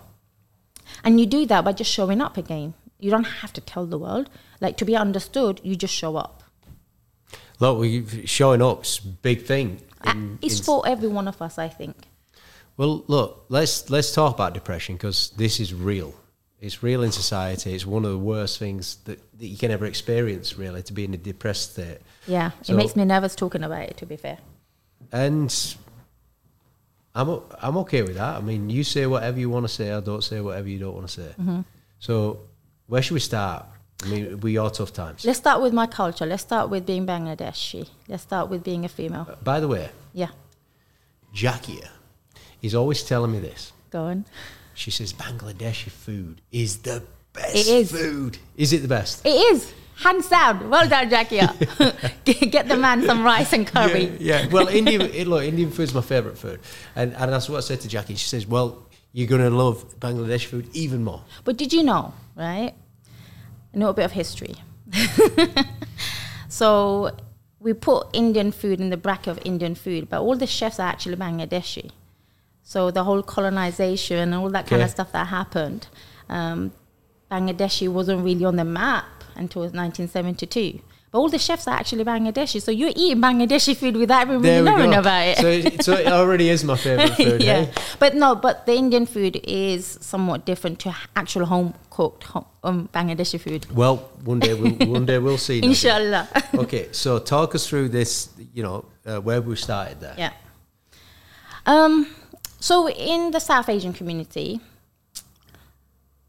[1.04, 2.76] And you do that by just showing up again.
[3.00, 4.30] You don't have to tell the world.
[4.62, 6.44] Like to be understood, you just show up.
[7.60, 7.84] Look,
[8.26, 9.82] showing up's a big thing.
[10.06, 11.96] Uh, in- it's in- for every one of us, I think.
[12.78, 16.14] Well, look, let's let's talk about depression because this is real.
[16.60, 17.74] It's real in society.
[17.74, 21.06] It's one of the worst things that, that you can ever experience, really, to be
[21.06, 22.00] in a depressed state.
[22.28, 23.98] Yeah, So- it makes me nervous talking about it.
[23.98, 24.40] To be fair.
[25.12, 25.54] And
[27.16, 28.38] I'm I'm okay with that.
[28.38, 29.92] I mean, you say whatever you want to say.
[29.92, 31.30] I don't say whatever you don't want to say.
[31.40, 31.62] Mm-hmm.
[32.00, 32.40] So,
[32.88, 33.66] where should we start?
[34.04, 35.26] I mean, we are tough times.
[35.26, 36.26] Let's start with my culture.
[36.26, 37.88] Let's start with being Bangladeshi.
[38.08, 39.28] Let's start with being a female.
[39.44, 40.30] By the way, Yeah,
[41.34, 41.82] Jackie
[42.62, 43.72] is always telling me this.
[43.90, 44.26] go on.
[44.78, 47.02] She says Bangladeshi food is the
[47.34, 47.92] best It is.
[47.92, 48.38] food.
[48.56, 49.26] Is it the best?
[49.26, 50.70] It is hands down.
[50.70, 51.38] Well done, Jackie.
[52.26, 54.06] Get the man some rice and curry.
[54.20, 54.48] Yeah, yeah.
[54.52, 56.60] Well, Indian look, Indian food's my favourite food,
[56.96, 58.14] and and that's what I said to Jackie.
[58.14, 62.74] She says, "Well, you're gonna love Bangladeshi food even more." But did you know, right?
[63.74, 64.54] A little bit of history.
[66.50, 67.16] so
[67.60, 70.88] we put Indian food in the bracket of Indian food, but all the chefs are
[70.88, 71.90] actually Bangladeshi.
[72.68, 75.88] So the whole colonization and all that kind of stuff that happened,
[76.28, 76.74] um,
[77.32, 79.06] Bangladeshi wasn't really on the map
[79.38, 80.82] until 1972.
[81.10, 84.70] But all the chefs are actually Bangladeshi, so you're eating Bangladeshi food without even really
[84.70, 85.00] knowing go.
[85.00, 85.38] about it.
[85.38, 87.42] So, it, so it already is my favourite food.
[87.42, 87.72] yeah, eh?
[88.00, 92.28] but no, but the Indian food is somewhat different to actual home cooked
[92.66, 93.66] um, Bangladeshi food.
[93.74, 95.60] Well, one day we'll one day we'll see.
[95.64, 96.28] Inshallah.
[96.56, 98.28] Okay, so talk us through this.
[98.54, 100.16] You know, uh, where we started there.
[100.18, 100.34] yeah.
[101.66, 102.08] Um.
[102.60, 104.60] So in the South Asian community,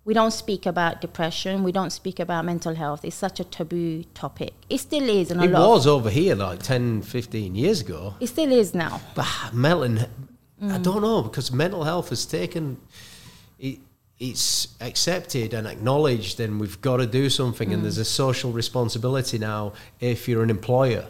[0.04, 1.64] we don't speak about depression.
[1.64, 3.04] We don't speak about mental health.
[3.04, 4.54] It's such a taboo topic.
[4.70, 8.14] It still is, and a It was over here like 10, 15 years ago.
[8.20, 9.00] it still is now.
[9.14, 10.06] But mental,
[10.62, 10.72] Mm.
[10.72, 12.78] I don't know because mental health has taken
[13.58, 13.78] it.
[14.18, 17.68] It's accepted and acknowledged, and we've got to do something.
[17.68, 17.74] Mm.
[17.74, 21.06] And there's a social responsibility now if you're an employer.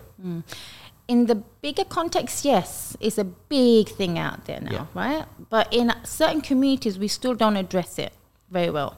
[1.08, 4.86] In the bigger context, yes, it's a big thing out there now, Yeah.
[4.94, 5.24] right?
[5.48, 8.12] But in certain communities, we still don't address it
[8.50, 8.96] very well.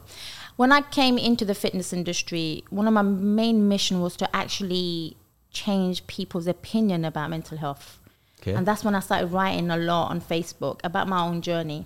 [0.57, 5.15] When I came into the fitness industry, one of my main mission was to actually
[5.51, 7.99] change people's opinion about mental health.
[8.41, 8.53] Okay.
[8.53, 11.85] And that's when I started writing a lot on Facebook about my own journey.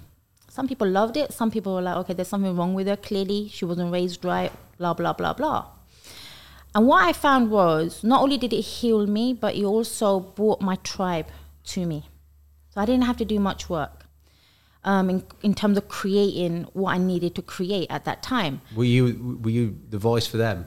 [0.50, 1.34] Some people loved it.
[1.34, 2.96] Some people were like, okay, there's something wrong with her.
[2.96, 5.66] Clearly, she wasn't raised right, blah, blah, blah, blah.
[6.76, 10.60] And what I found was not only did it heal me, but it also brought
[10.60, 11.28] my tribe
[11.68, 12.10] to me.
[12.72, 14.06] So I didn't have to do much work
[14.84, 18.60] um, in, in terms of creating what I needed to create at that time.
[18.76, 20.66] Were you were you the voice for them?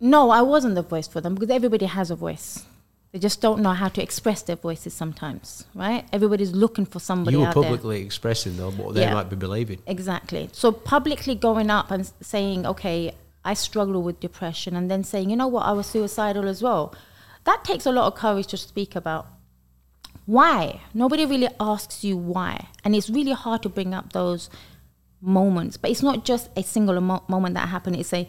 [0.00, 2.64] No, I wasn't the voice for them because everybody has a voice.
[3.12, 6.04] They just don't know how to express their voices sometimes, right?
[6.12, 7.64] Everybody's looking for somebody you were out there.
[7.64, 9.14] publicly expressing though what they Yeah.
[9.14, 9.78] might be believing.
[9.86, 10.48] Exactly.
[10.52, 13.14] So publicly going up and saying, okay,
[13.46, 16.94] I struggle with depression, and then saying, you know what, I was suicidal as well.
[17.44, 19.26] That takes a lot of courage to speak about.
[20.26, 20.80] Why?
[20.92, 22.68] Nobody really asks you why.
[22.84, 24.50] And it's really hard to bring up those
[25.20, 25.76] moments.
[25.76, 28.28] But it's not just a single mo- moment that happened, it's a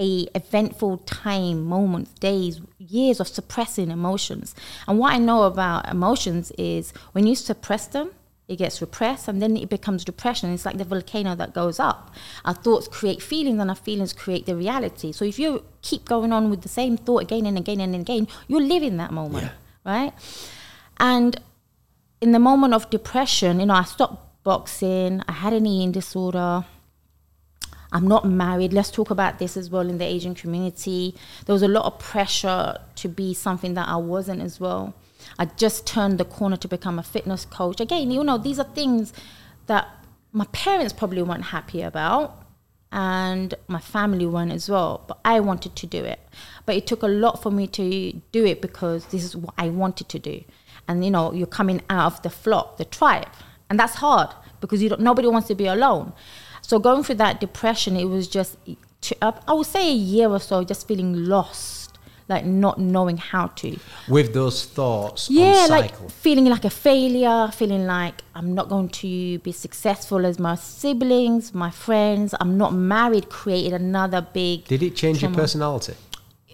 [0.00, 4.54] a eventful time, moments, days, years of suppressing emotions.
[4.86, 8.12] And what I know about emotions is when you suppress them,
[8.48, 10.52] it gets repressed, and then it becomes depression.
[10.52, 12.14] It's like the volcano that goes up.
[12.44, 15.12] Our thoughts create feelings, and our feelings create the reality.
[15.12, 18.26] So if you keep going on with the same thought again and again and again,
[18.48, 19.50] you'll live in that moment, Yeah.
[19.84, 20.12] right?
[20.98, 21.40] And
[22.20, 25.22] in the moment of depression, you know, I stopped boxing.
[25.28, 26.64] I had an eating disorder.
[27.92, 28.72] I'm not married.
[28.72, 31.14] Let's talk about this as well in the Asian community.
[31.46, 34.94] There was a lot of pressure to be something that I wasn't as well.
[35.38, 37.80] I just turned the corner to become a fitness coach.
[37.80, 39.12] Again, you know, these are things
[39.66, 39.88] that
[40.32, 42.44] my parents probably weren't happy about
[42.90, 45.04] and my family weren't as well.
[45.06, 46.20] But I wanted to do it.
[46.66, 49.68] But it took a lot for me to do it because this is what I
[49.68, 50.44] wanted to do.
[50.86, 53.28] And you know, you're coming out of the flock, the tribe.
[53.68, 56.12] And that's hard because you don't, nobody wants to be alone.
[56.62, 58.56] So going through that depression, it was just,
[59.22, 61.87] I would say a year or so, just feeling lost,
[62.28, 63.78] like not knowing how to.
[64.08, 66.08] With those thoughts Yeah, on like cycle.
[66.10, 71.54] feeling like a failure, feeling like I'm not going to be successful as my siblings,
[71.54, 72.34] my friends.
[72.40, 73.30] I'm not married.
[73.30, 74.64] Created another big.
[74.64, 75.94] Did it change your personality?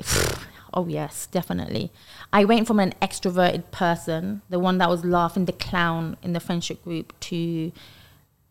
[0.77, 1.93] Oh yes, definitely.
[2.33, 6.41] I went from an extroverted person, the one that was laughing, the clown in the
[6.41, 7.71] friendship group, to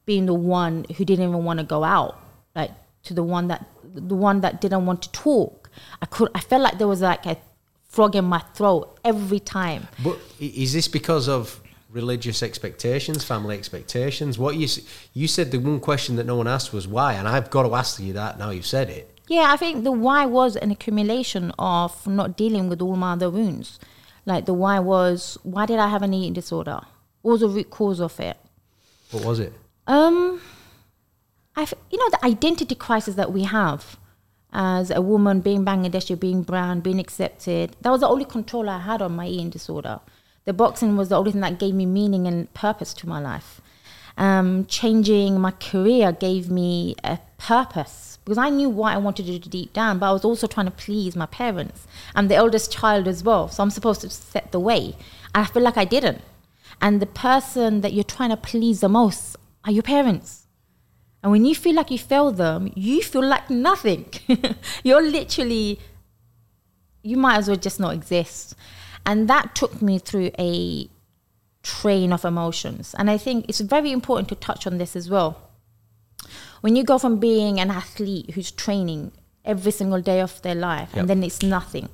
[0.05, 2.17] being the one who didn't even want to go out,
[2.55, 2.71] like
[3.03, 5.62] to the one that the one that didn't want to talk.
[6.01, 6.29] I could.
[6.35, 7.37] I felt like there was like a
[7.87, 9.87] frog in my throat every time.
[10.03, 14.37] But is this because of religious expectations, family expectations?
[14.37, 14.67] What you
[15.13, 17.75] you said the one question that no one asked was why, and I've got to
[17.75, 19.09] ask you that now you've said it.
[19.27, 23.29] Yeah, I think the why was an accumulation of not dealing with all my other
[23.29, 23.79] wounds.
[24.25, 26.81] Like the why was, why did I have an eating disorder?
[27.21, 28.37] What was the root cause of it?
[29.11, 29.53] What was it?
[29.87, 30.41] Um,
[31.55, 33.97] I, you know, the identity crisis that we have
[34.53, 37.75] as a woman, being Bangladeshi, being brown, being accepted.
[37.81, 39.99] That was the only control I had on my eating disorder.
[40.45, 43.61] The boxing was the only thing that gave me meaning and purpose to my life.
[44.15, 49.39] Um, changing my career gave me a purpose because I knew what I wanted to
[49.39, 51.87] do deep down, but I was also trying to please my parents.
[52.15, 54.95] I'm the eldest child as well, so I'm supposed to set the way.
[55.33, 56.21] I feel like I didn't.
[56.79, 59.35] And the person that you're trying to please the most
[59.65, 60.42] are your parents.
[61.23, 64.05] And when you feel like you fail them, you feel like nothing.
[64.83, 65.79] You're literally,
[67.01, 68.55] you might as well just not exist.
[69.05, 70.89] And that took me through a
[71.63, 72.93] train of emotions.
[72.97, 75.49] And I think it's very important to touch on this as well.
[76.61, 79.11] When you go from being an athlete who's training
[79.45, 80.99] every single day of their life Yep.
[80.99, 81.89] and then it's nothing.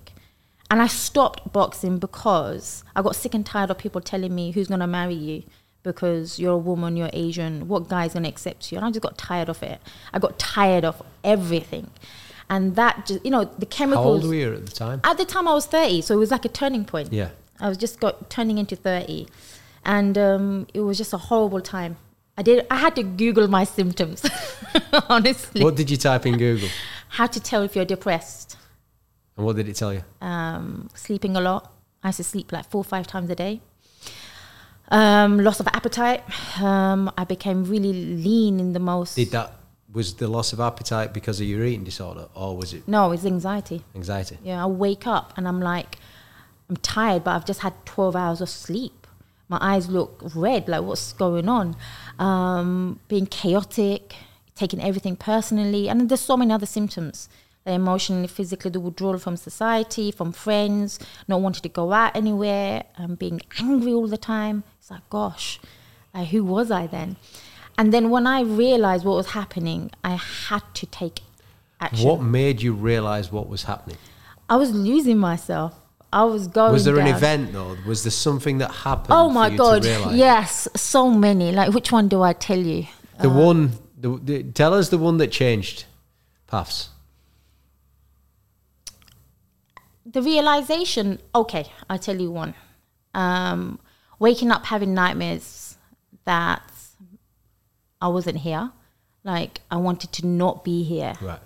[0.72, 4.68] And I stopped boxing because I got sick and tired of people telling me who's
[4.68, 5.44] going to marry you
[5.84, 8.78] because you're a woman, you're Asian, what guy's to accept you.
[8.78, 9.80] And I just got tired of it.
[10.14, 11.90] I got tired of everything.
[12.50, 14.06] And that just, you know, the chemicals.
[14.06, 15.02] How old were you at the time?
[15.04, 17.14] At the time, I was 30, so it was like a turning point.
[17.14, 17.30] Yeah.
[17.60, 19.28] I was just got turning into 30.
[19.86, 21.98] And um, it was just a horrible time.
[22.38, 22.66] I did.
[22.72, 24.26] I had to Google my symptoms,
[25.10, 25.64] honestly.
[25.64, 26.70] What did you type in Google?
[27.10, 28.56] How to tell if you're depressed.
[29.36, 30.04] And what did it tell you?
[30.22, 31.72] Um, sleeping a lot.
[32.04, 33.62] I used to sleep like four or five times a day.
[34.90, 36.24] Um, loss of appetite.
[36.60, 39.16] Um, I became really lean in the most.
[39.16, 39.54] Did that
[39.92, 43.26] was the loss of appetite because of your eating disorder, or was it no, it's
[43.26, 43.84] anxiety.
[43.96, 44.38] anxiety?
[44.44, 45.98] Yeah, I wake up and I'm like,
[46.70, 49.08] I'm tired, but I've just had 12 hours of sleep.
[49.48, 51.76] My eyes look red, like what's going on?
[52.20, 54.16] Um, being chaotic,
[54.56, 57.28] taking everything personally, and there's so many other symptoms.
[57.66, 62.84] The emotionally, physically, the withdrawal from society, from friends, not wanting to go out anywhere,
[62.98, 64.64] um, being angry all the time.
[64.90, 65.60] It's like, gosh,
[66.16, 67.18] like, who was I then?
[67.78, 71.22] And then when I realized what was happening, I had to take
[71.80, 72.08] action.
[72.08, 73.98] What made you realize what was happening?
[74.50, 75.76] I was losing myself.
[76.12, 76.72] I was going.
[76.72, 77.78] Was there an event though?
[77.86, 79.12] Was there something that happened?
[79.12, 79.86] Oh my god!
[79.86, 81.52] Yes, so many.
[81.52, 82.88] Like, which one do I tell you?
[83.22, 85.86] The one, the, the, tell us the one that changed
[86.48, 86.90] paths.
[90.04, 91.20] The realization.
[91.36, 92.56] Okay, I'll tell you one.
[93.14, 93.78] Um,
[94.20, 95.78] waking up having nightmares
[96.26, 96.62] that
[98.02, 98.72] I wasn't here.
[99.24, 101.14] Like I wanted to not be here.
[101.22, 101.40] Right.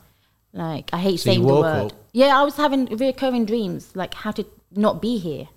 [0.53, 1.91] Like I hate So saying the word.
[1.91, 4.45] up- Yeah, I was having recurring dreams, like how to
[4.75, 5.47] not be here.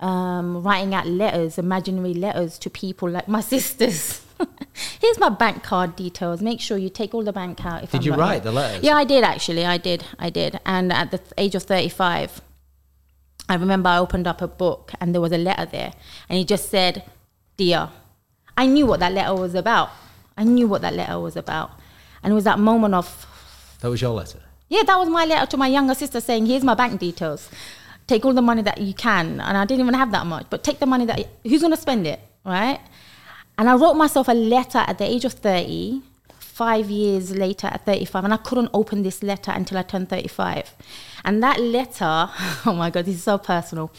[0.00, 4.22] Um, writing out letters, imaginary letters to people like my sisters.
[5.00, 6.40] Here's my bank card details.
[6.40, 7.82] Make sure you take all the bank out.
[7.82, 8.40] If Did I'm you write here.
[8.42, 8.84] the letters?
[8.84, 9.64] Yeah, I did actually.
[9.66, 10.04] I did.
[10.20, 10.60] I did.
[10.64, 12.40] And at the age of 35,
[13.48, 15.92] I remember I opened up a book and there was a letter there,
[16.28, 17.02] and he just said,
[17.56, 17.88] "Dear."
[18.56, 19.90] I knew what that letter was about.
[20.36, 21.70] I knew what that letter was about,
[22.22, 23.26] and it was that moment of
[23.80, 24.40] That was your letter.
[24.68, 27.48] yeah, that was my letter to my younger sister saying, "Here's my bank details.
[28.08, 30.64] Take all the money that you can." And I didn't even have that much, but
[30.64, 32.80] take the money that who's going to spend it, right?
[33.56, 36.02] And I wrote myself a letter at the age of 30,
[36.40, 40.74] five years later at 35, and I couldn't open this letter until I turned 35.
[41.24, 42.30] And that letter,
[42.66, 43.92] oh my God, this is so personal.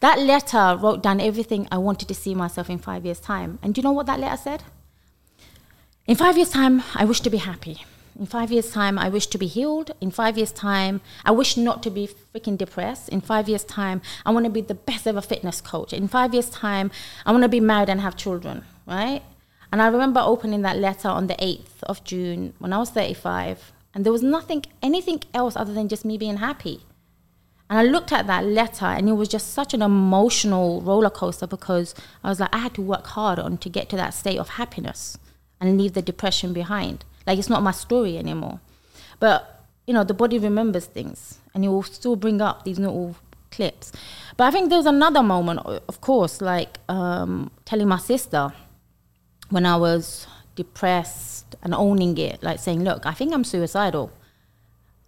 [0.00, 3.58] That letter wrote down everything I wanted to see myself in five years' time.
[3.62, 4.64] And do you know what that letter said?
[6.06, 7.84] In five years' time, I wish to be happy.
[8.18, 9.92] In five years' time, I wish to be healed.
[10.00, 13.08] In five years' time, I wish not to be freaking depressed.
[13.08, 15.92] In five years' time, I want to be the best ever fitness coach.
[15.92, 16.90] In five years' time,
[17.24, 19.22] I want to be married and have children, right?
[19.72, 23.72] And I remember opening that letter on the 8th of June when I was 35,
[23.94, 26.84] and there was nothing, anything else other than just me being happy.
[27.68, 31.46] And I looked at that letter, and it was just such an emotional roller coaster
[31.46, 34.38] because I was like, I had to work hard on to get to that state
[34.38, 35.16] of happiness
[35.60, 37.04] and leave the depression behind.
[37.26, 38.60] Like it's not my story anymore.
[39.20, 43.16] But you know, the body remembers things, and it will still bring up these little
[43.50, 43.92] clips.
[44.36, 48.52] But I think there's another moment, of course, like um, telling my sister
[49.50, 50.26] when I was
[50.56, 51.31] depressed
[51.62, 54.12] and owning it, like saying, "Look, I think I'm suicidal."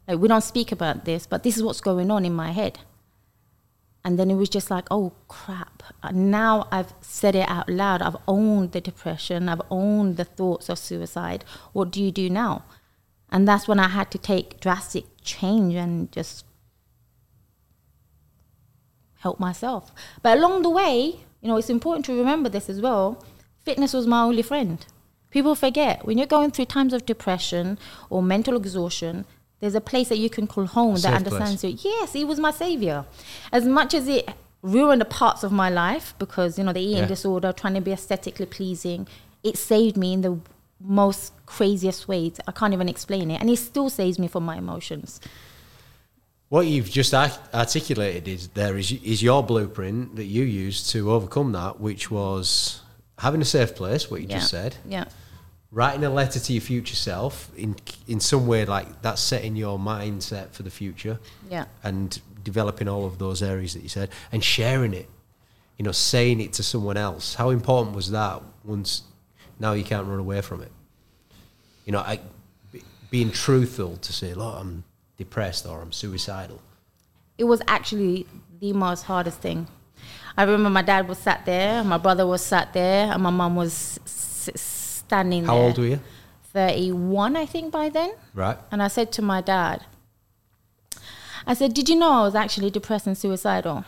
[0.07, 2.81] Like we don't speak about this, but this is what's going on in my head.
[4.05, 5.83] And then it was just like, oh crap.
[6.13, 8.03] Now I've said it out loud.
[8.03, 9.49] I've owned the depression.
[9.49, 11.45] I've owned the thoughts of suicide.
[11.73, 12.65] What do you do now?
[13.31, 16.45] And that's when I had to take drastic change and just
[19.21, 19.91] help myself.
[20.23, 23.25] But along the way, you know, it's important to remember this as well.
[23.65, 24.85] Fitness was my only friend.
[25.35, 27.77] People forget when you're going through times of depression
[28.09, 29.25] or mental exhaustion,
[29.59, 31.85] there's a place that you can call home that understands place.
[31.85, 31.91] you.
[31.91, 33.05] Yes, he was my savior.
[33.51, 34.29] As much as it
[34.63, 37.07] ruined the parts of my life because you know the eating yeah.
[37.07, 39.09] disorder, trying to be aesthetically pleasing,
[39.43, 40.39] it saved me in the
[40.81, 42.39] most craziest ways.
[42.47, 45.21] I can't even explain it, and it still saves me from my emotions.
[46.49, 51.51] What you've just articulated is there is is your blueprint that you used to overcome
[51.59, 52.83] that, which was
[53.19, 54.09] having a safe place.
[54.09, 54.39] What you yeah.
[54.39, 55.07] just said, yeah
[55.75, 57.75] writing a letter to your future self in
[58.07, 61.19] in some way like that's setting your mindset for the future.
[61.51, 61.67] Yeah.
[61.83, 65.09] And developing all of those areas that you said and sharing it
[65.79, 67.35] you know saying it to someone else.
[67.35, 69.03] How important was that once
[69.59, 70.71] now you can't run away from it?
[71.85, 72.21] You know I,
[73.11, 74.85] being truthful to say look i'm
[75.17, 76.61] depressed or i'm suicidal.
[77.37, 78.27] It was actually
[78.61, 79.67] the most hardest thing.
[80.37, 83.57] I remember my dad was sat there my brother was sat there and my mum
[83.57, 83.99] was
[85.07, 85.65] standing How there.
[85.65, 86.01] old were you?
[86.53, 88.13] 31, I think, by then.
[88.33, 88.57] Right.
[88.71, 89.85] And I said to my dad,
[91.47, 93.85] I said, Did you know I was actually depressed and suicidal?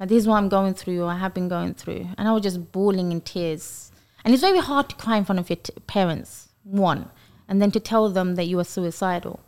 [0.00, 2.06] And this is what I'm going through, or I have been going through.
[2.16, 3.90] And I was just bawling in tears.
[4.24, 7.10] And it's very hard to cry in front of your t- parents, one,
[7.48, 9.40] and then to tell them that you are suicidal.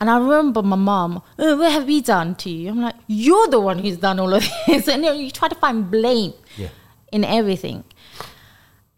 [0.00, 2.70] And I remember my mom, oh, what have we done to you?
[2.70, 4.88] I'm like, you're the one who's done all of this.
[4.88, 6.68] and you, know, you try to find blame yeah.
[7.10, 7.84] in everything.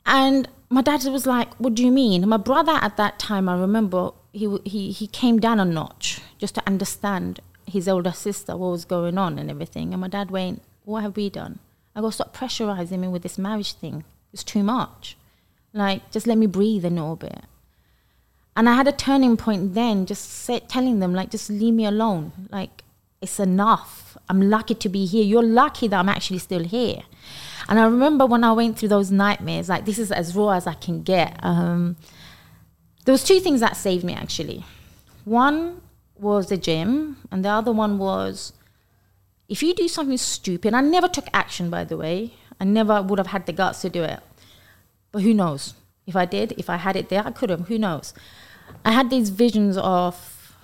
[0.06, 3.56] And my dad was like, "What do you mean?" My brother at that time, I
[3.58, 8.70] remember, he he he came down a notch just to understand his older sister what
[8.70, 9.92] was going on and everything.
[9.92, 11.58] And my dad went, "What have we done?"
[11.94, 14.04] I go, "Stop pressurizing me with this marriage thing.
[14.32, 15.16] It's too much.
[15.72, 17.44] Like, just let me breathe a little bit."
[18.56, 21.86] And I had a turning point then, just say, telling them, like, just leave me
[21.86, 22.32] alone.
[22.50, 22.84] Like,
[23.20, 24.16] it's enough.
[24.28, 25.24] I'm lucky to be here.
[25.24, 27.02] You're lucky that I'm actually still here.
[27.68, 30.66] And I remember when I went through those nightmares, like this is as raw as
[30.66, 31.38] I can get.
[31.42, 31.96] Um,
[33.04, 34.64] there was two things that saved me actually.
[35.24, 35.80] One
[36.18, 38.52] was the gym, and the other one was
[39.48, 40.74] if you do something stupid.
[40.74, 42.34] I never took action, by the way.
[42.60, 44.20] I never would have had the guts to do it.
[45.12, 45.74] But who knows?
[46.06, 47.68] If I did, if I had it there, I could have.
[47.68, 48.14] Who knows?
[48.84, 50.56] I had these visions of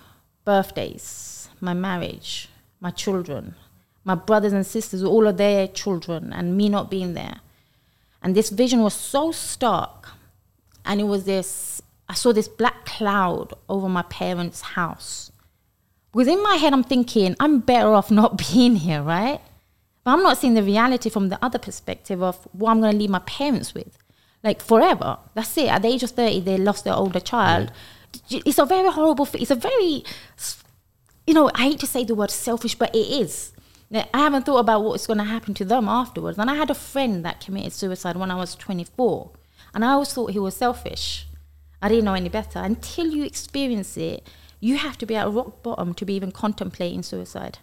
[0.45, 2.49] birthdays, my marriage,
[2.79, 3.55] my children,
[4.03, 7.41] my brothers and sisters, all of their children, and me not being there.
[8.21, 10.09] And this vision was so stark.
[10.85, 11.81] And it was this
[12.11, 15.31] I saw this black cloud over my parents' house.
[16.11, 19.39] Because in my head, I'm thinking, I'm better off not being here, right?
[20.03, 22.97] But I'm not seeing the reality from the other perspective of what I'm going to
[22.97, 23.97] leave my parents with.
[24.43, 25.19] Like forever.
[25.35, 25.69] That's it.
[25.69, 27.71] At the age of 30, they lost their older child.
[28.29, 30.03] It's a very horrible, it's a very,
[31.25, 33.53] you know, I hate to say the word selfish, but it is.
[33.93, 36.37] I haven't thought about what's going to happen to them afterwards.
[36.37, 39.31] And I had a friend that committed suicide when I was 24.
[39.73, 41.27] And I always thought he was selfish.
[41.81, 42.59] I didn't know any better.
[42.59, 44.25] Until you experience it,
[44.59, 47.59] you have to be at rock bottom to be even contemplating suicide.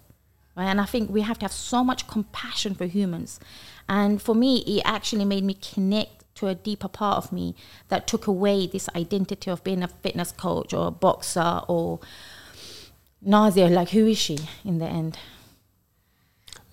[0.57, 0.67] Right?
[0.67, 3.41] And I think we have to have so much compassion for humans.
[3.89, 7.55] And for me, it actually made me connect to a deeper part of me
[7.89, 12.01] that took away this identity of being a fitness coach or a boxer or
[13.27, 13.71] Nazia.
[13.71, 15.19] Like, who is she in the end?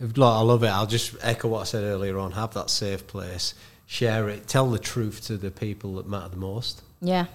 [0.01, 0.67] I love it.
[0.67, 2.31] I'll just echo what I said earlier on.
[2.33, 3.53] Have that safe place.
[3.87, 6.81] share it, tell the truth to the people that matter the most.
[7.01, 7.27] Yeah.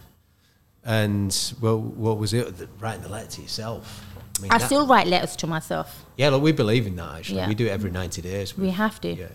[0.84, 2.68] And well, what was it?
[2.80, 4.04] Writing the letter to yourself.
[4.38, 6.04] I mean, I that- still write letters to myself.
[6.16, 7.14] yeah, look, we believe in that.
[7.18, 7.48] Actually, Yeah.
[7.48, 8.56] we do it every ninety days.
[8.58, 9.14] We have to.
[9.14, 9.26] Yeah.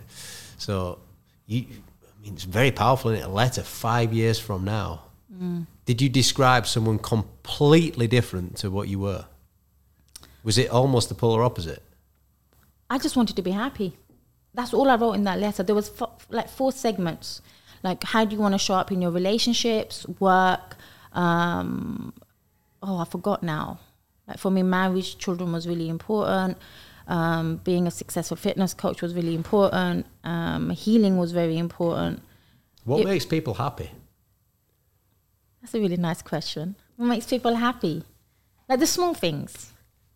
[0.58, 1.00] So,
[1.48, 3.24] you, I mean, it's very powerful in it.
[3.24, 5.04] A letter five years from now.
[5.34, 5.68] Mm.
[5.86, 9.26] Did you describe someone completely different to what you were?
[10.44, 11.84] Was it almost the polar opposite?
[12.90, 13.98] I just wanted to be happy.
[14.54, 15.64] That's all I wrote in that letter.
[15.64, 17.42] There was fo- like four segments,
[17.84, 20.76] like how do you want to show up in your relationships, work.
[21.14, 22.14] Um,
[22.82, 23.80] oh, I forgot now.
[24.28, 26.58] Like for me, marriage, children was really important.
[27.08, 30.06] Um, being a successful fitness coach was really important.
[30.24, 32.22] Um, healing was very important.
[32.84, 33.92] What It- makes people happy?
[35.62, 36.76] That's a really nice question.
[36.96, 38.04] What makes people happy?
[38.70, 39.74] Like the small things,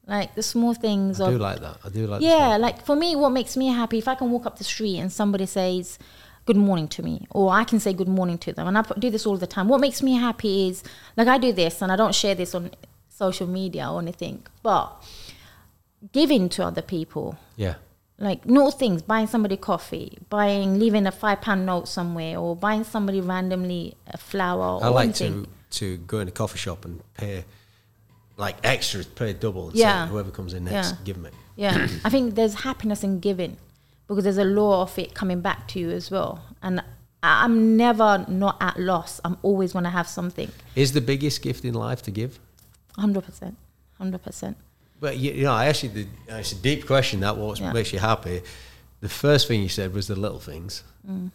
[0.10, 1.78] like the small things I of do like that.
[1.86, 2.22] I do like.
[2.22, 4.98] yeah, like for me, what makes me happy if I can walk up the street
[5.00, 6.00] and somebody says
[6.46, 9.10] good morning to me, or I can say good morning to them, and I do
[9.12, 9.68] this all the time.
[9.68, 10.84] What makes me happy is
[11.16, 12.72] like I do this, and I don't share this on
[13.10, 14.86] social media or anything, but
[16.12, 17.76] giving to other people, Yeah.
[18.18, 22.84] like little things, buying somebody coffee, buying, leaving a five pound note somewhere, or buying
[22.84, 24.80] somebody randomly a flower.
[24.84, 25.44] I or like anything.
[25.44, 27.46] to to go in a coffee shop and pay
[28.40, 29.72] like extra, pay double.
[29.74, 30.06] Yeah.
[30.06, 30.98] say, whoever comes in next, Yeah.
[31.04, 31.34] give them it.
[31.56, 33.58] Yeah, I think there's happiness in giving
[34.08, 36.42] because there's a law of it coming back to you as well.
[36.64, 36.82] And
[37.22, 39.20] I'm never not at loss.
[39.26, 40.50] I'm always going to have something.
[40.76, 42.40] Is the biggest gift in life to give?
[42.98, 43.56] 100%.
[44.02, 44.56] 100%.
[45.02, 46.08] But you, you know, I actually did.
[46.30, 47.20] It's a deep question.
[47.22, 47.72] That what Yeah.
[47.74, 48.42] makes you happy.
[49.02, 51.32] The first thing you said was the little things, Mm.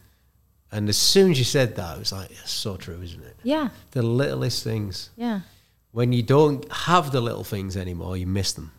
[0.70, 3.36] and as soon as you said that, it was like, it's so true, isn't it?
[3.42, 5.08] Yeah, The littlest things.
[5.16, 5.40] yeah.
[5.94, 8.72] When you don't have the little things anymore, you miss them.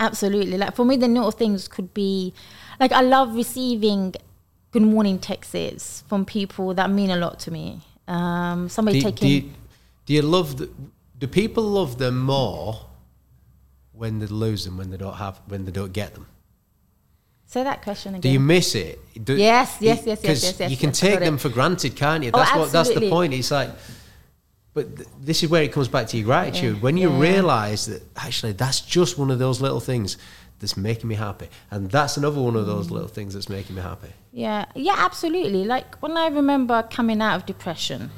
[0.00, 0.56] Absolutely.
[0.56, 2.32] Like for me, the little things could be
[2.80, 4.14] like I love receiving
[4.72, 7.80] good morning texts from people that mean a lot to me.
[8.08, 9.28] Um, somebody Do, taking.
[9.28, 9.50] do, you,
[10.06, 10.56] do you love?
[10.56, 10.70] The,
[11.18, 12.86] do people love them more
[13.92, 16.26] when they lose them, when they don't have, when they don't get them?
[17.46, 18.20] say that question again.
[18.22, 18.98] Do you miss it?
[19.22, 22.24] Do, Yes, yes, yes, yes, yes, yes, You can yes, take them for granted, can't
[22.24, 22.30] you?
[22.34, 22.72] Oh, That's what.
[22.72, 23.32] That's the point.
[23.32, 23.70] It's like,
[24.74, 26.76] but th- this is where it comes back to your gratitude.
[26.76, 27.20] Yeah, When you yeah.
[27.20, 30.16] realise that actually that's just one of those little things
[30.58, 32.66] that's making me happy, and that's another one of Mm.
[32.74, 34.08] those little things that's making me happy.
[34.32, 35.64] Yeah, yeah, absolutely.
[35.64, 38.10] Like when I remember coming out of depression,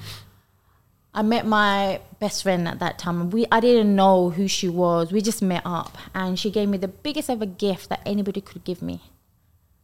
[1.15, 3.31] I met my best friend at that time.
[3.31, 5.13] We I didn't know who she was.
[5.13, 8.65] We just met up, and she gave me the biggest ever gift that anybody could
[8.65, 9.01] give me,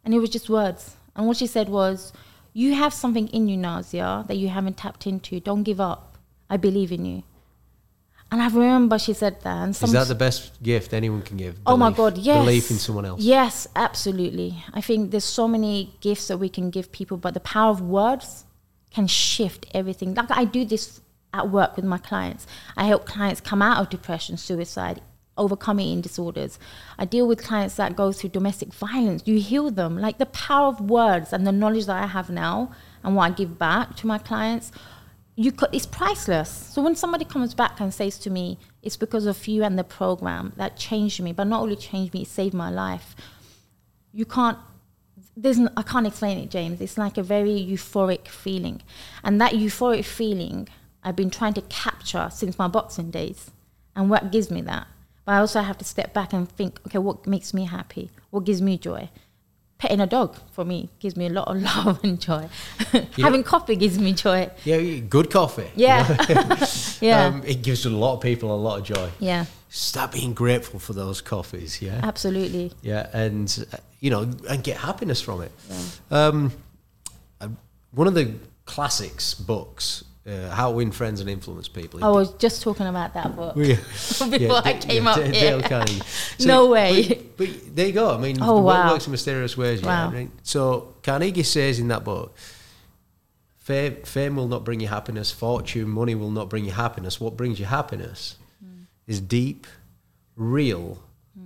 [0.05, 0.97] and it was just words.
[1.17, 2.13] And what she said was,
[2.53, 5.41] "You have something in you, Nazia, that you haven't tapped into.
[5.41, 6.12] Don't give up.
[6.49, 7.23] I believe in you."
[8.33, 9.65] And I remember she said that.
[9.65, 11.59] And some is that the best gift anyone can give?
[11.67, 12.43] Oh my God, yes.
[12.43, 13.21] Belief in someone else.
[13.21, 14.65] Yes, absolutely.
[14.73, 17.83] I think there's so many gifts that we can give people, but the power of
[17.83, 18.47] words
[18.91, 20.15] can shift everything.
[20.15, 21.03] Like I do this
[21.35, 22.47] at work with my clients.
[22.75, 25.03] I help clients come out of depression, suicide,
[25.37, 26.59] overcome eating disorders.
[26.99, 29.23] I deal with clients that go through domestic violence.
[29.27, 29.99] You heal them.
[29.99, 32.71] Like the power of words and the knowledge that I have now
[33.03, 34.73] and what I give back to my clients
[35.35, 36.51] you could, it's priceless.
[36.51, 39.85] So when somebody comes back and says to me, "It's because of you and the
[39.85, 43.17] program that changed me," but not only changed me, it saved my life.
[44.13, 44.59] You can't.
[45.37, 45.59] There's.
[45.59, 46.81] n- I can't explain it, James.
[46.81, 48.83] It's like a very euphoric feeling,
[49.25, 50.69] and that euphoric feeling
[51.03, 53.51] I've been trying to capture since my boxing days,
[53.97, 54.87] and what gives me that.
[55.25, 58.11] But I also have to step back and think, okay, what makes me happy?
[58.31, 59.09] What gives me joy?
[59.83, 62.49] Petting a dog for me gives me a lot of love and joy.
[63.17, 64.49] Having coffee gives me joy.
[64.63, 65.69] Yeah, good coffee.
[65.75, 66.07] Yeah.
[67.01, 67.25] yeah.
[67.25, 69.11] Um, it gives a lot of people a lot of joy.
[69.19, 69.47] yeah.
[69.71, 71.83] Start being grateful for those coffees.
[71.83, 71.99] Yeah.
[72.01, 72.71] Absolutely.
[72.81, 75.51] Yeah, and uh, you know, and get happiness from it.
[76.13, 76.53] Um,
[77.41, 77.49] uh,
[77.91, 78.35] one of the
[78.67, 82.05] classics books, uh, How to Win Friends and Influence People.
[82.05, 83.55] I was just talking about that book.
[83.57, 83.77] Yeah.
[84.31, 85.33] Before I D- came up D- here.
[85.59, 86.03] Dale Carnegie.
[86.41, 87.09] No way.
[87.09, 88.15] But, but there you go.
[88.15, 88.93] I mean, Oh, the world wow.
[88.93, 89.81] works in mysterious ways.
[89.81, 90.13] Yeah, Wow.
[90.13, 90.31] right?
[90.43, 92.37] So Carnegie says in that book,
[93.59, 95.31] fame, fame will not bring you happiness.
[95.31, 97.21] Fortune, money will not bring you happiness.
[97.21, 98.83] What brings you happiness Hmm.
[99.07, 99.67] is deep,
[100.37, 100.99] real,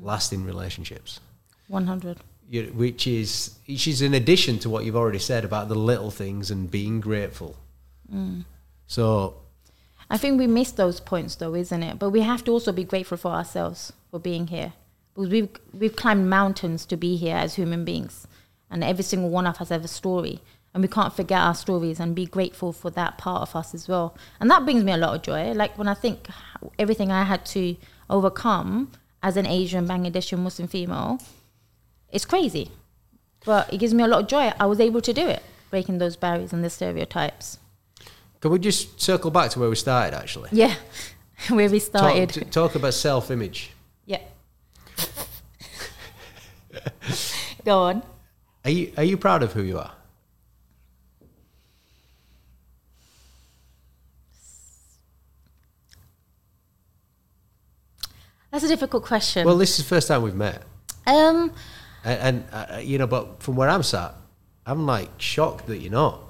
[0.03, 1.20] lasting relationships.
[1.68, 2.18] 100.
[2.49, 6.11] You- Which is which is in addition to what you've already said about the little
[6.12, 7.57] things and being grateful.
[8.11, 8.41] Hmm.
[8.87, 9.34] So
[10.11, 11.99] I think we miss those points though, isn't it?
[11.99, 14.72] But we have to also be grateful for ourselves for being here.
[15.14, 18.26] Because we've we've climbed mountains to be here as human beings.
[18.70, 20.41] And every single one of us have a story.
[20.74, 23.89] And we can't forget our stories and be grateful for that part of us as
[23.89, 24.14] well.
[24.39, 25.53] And that brings me a lot of joy.
[25.53, 26.28] Like when I think
[26.78, 27.76] everything I had to
[28.11, 31.18] overcome as an Asian Bangladeshi Muslim female,
[32.11, 32.70] it's crazy.
[33.45, 34.53] But it gives me a lot of joy.
[34.61, 35.43] I was able to do it.
[35.70, 37.59] breaking those barriers and the stereotypes.
[38.47, 40.51] Can we just circle back to where we started, actually?
[40.53, 40.72] Yeah,
[41.49, 42.28] where we started.
[42.30, 43.72] Talk, talk about self image.
[44.05, 44.20] yeah.
[47.64, 48.05] Go on.
[48.64, 49.90] Are you, are you proud of who you are?
[58.51, 59.44] That's a difficult question.
[59.44, 60.62] Well, this is the first time we've met.
[61.07, 61.53] um,
[62.05, 64.14] And, and uh, you know, but from where I'm sat,
[64.64, 66.22] I'm like shocked that you're not.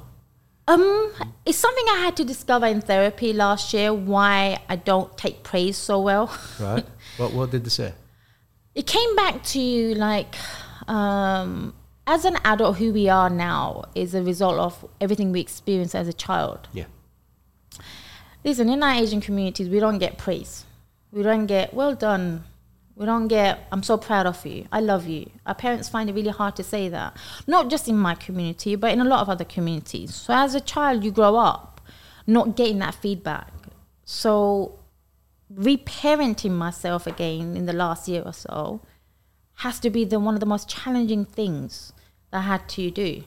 [0.69, 1.13] Um,
[1.45, 3.95] it's something I had to discover in therapy last year.
[3.95, 6.37] Why I don't take praise so well.
[6.61, 6.85] Right?
[7.17, 7.93] what, what did they say?
[8.75, 10.35] It came back to like,
[10.89, 11.75] um,
[12.07, 16.09] as an adult, who we are now is a result of everything we experienced as
[16.09, 16.69] a child.
[16.73, 16.87] Yeah.
[18.45, 20.65] Listen, in our Asian communities, we don't get praise.
[21.13, 22.45] We don't get well done.
[22.97, 24.67] We don't get I'm so proud of you.
[24.73, 25.31] I love you.
[25.47, 27.17] Our parents find it really hard to say that.
[27.47, 30.15] Not just in my community, but in a lot of other communities.
[30.15, 31.77] So as a child, you grow up
[32.27, 33.53] not getting that feedback.
[34.05, 34.79] So
[35.53, 38.81] reparenting myself again in the last year or so
[39.57, 41.93] has to be the one of the most challenging things
[42.31, 43.25] that I had to do.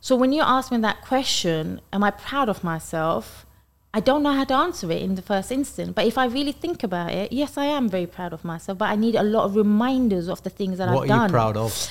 [0.00, 3.46] So when you ask me that question, am I proud of myself?
[3.94, 5.94] I don't know how to answer it in the first instant.
[5.94, 8.78] But if I really think about it, yes, I am very proud of myself.
[8.78, 11.18] But I need a lot of reminders of the things that what I've done.
[11.18, 11.90] What are you proud of?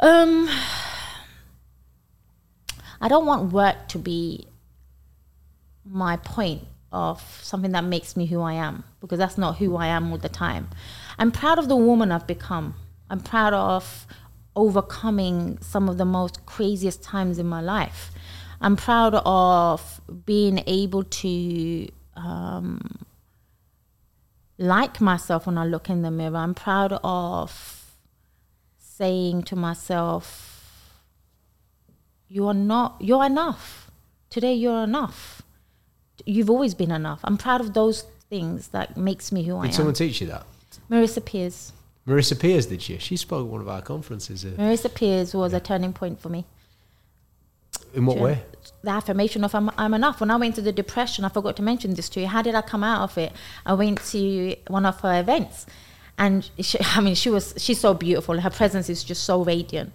[0.00, 0.48] Um,
[3.00, 4.46] I don't want work to be
[5.84, 6.62] my point
[6.92, 10.18] of something that makes me who I am because that's not who I am all
[10.18, 10.68] the time.
[11.18, 12.74] I'm proud of the woman I've become.
[13.08, 14.06] I'm proud of
[14.56, 18.10] overcoming some of the most craziest times in my life.
[18.60, 22.80] I'm proud of being able to um,
[24.58, 26.36] like myself when I look in the mirror.
[26.36, 27.96] I'm proud of
[28.78, 31.00] saying to myself,
[32.28, 32.96] "You are not.
[33.00, 33.90] You're enough.
[34.28, 35.42] Today, you're enough.
[36.26, 39.66] You've always been enough." I'm proud of those things that makes me who I am.
[39.66, 40.44] Did someone teach you that?
[40.90, 41.72] Marisa Peers.
[42.06, 42.98] Marisa Peers, did she?
[42.98, 44.44] She spoke at one of our conferences.
[44.44, 46.44] Uh, Marisa Peers was a turning point for me.
[47.94, 48.42] In what way?
[48.82, 50.20] The affirmation of I'm, I'm enough.
[50.20, 52.26] When I went to the depression, I forgot to mention this to you.
[52.26, 53.32] How did I come out of it?
[53.66, 55.66] I went to one of her events,
[56.18, 58.40] and she, I mean, she was she's so beautiful.
[58.40, 59.92] Her presence is just so radiant.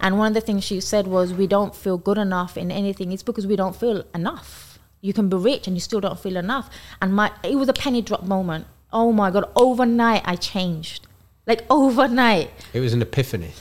[0.00, 3.12] And one of the things she said was, "We don't feel good enough in anything.
[3.12, 4.78] It's because we don't feel enough.
[5.00, 6.70] You can be rich and you still don't feel enough."
[7.00, 8.66] And my it was a penny drop moment.
[8.92, 9.44] Oh my god!
[9.54, 11.06] Overnight, I changed.
[11.46, 12.50] Like overnight.
[12.72, 13.52] It was an epiphany.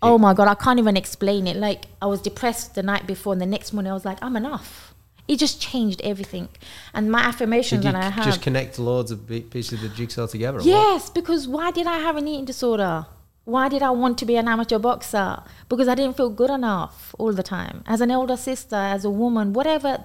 [0.00, 1.56] Oh my god, I can't even explain it.
[1.56, 4.36] Like I was depressed the night before, and the next morning I was like, I'm
[4.36, 4.94] enough.
[5.26, 6.48] It just changed everything.
[6.94, 8.24] And my affirmations Did you that I c- have.
[8.24, 10.58] just connect loads of big pieces of the jigsaw together?
[10.58, 10.66] or what?
[10.66, 13.06] yes, because why did I have an eating disorder?
[13.44, 15.42] Why did I want to be an amateur boxer?
[15.68, 17.82] Because I didn't feel good enough all the time.
[17.86, 20.04] As an elder sister, as a woman, whatever,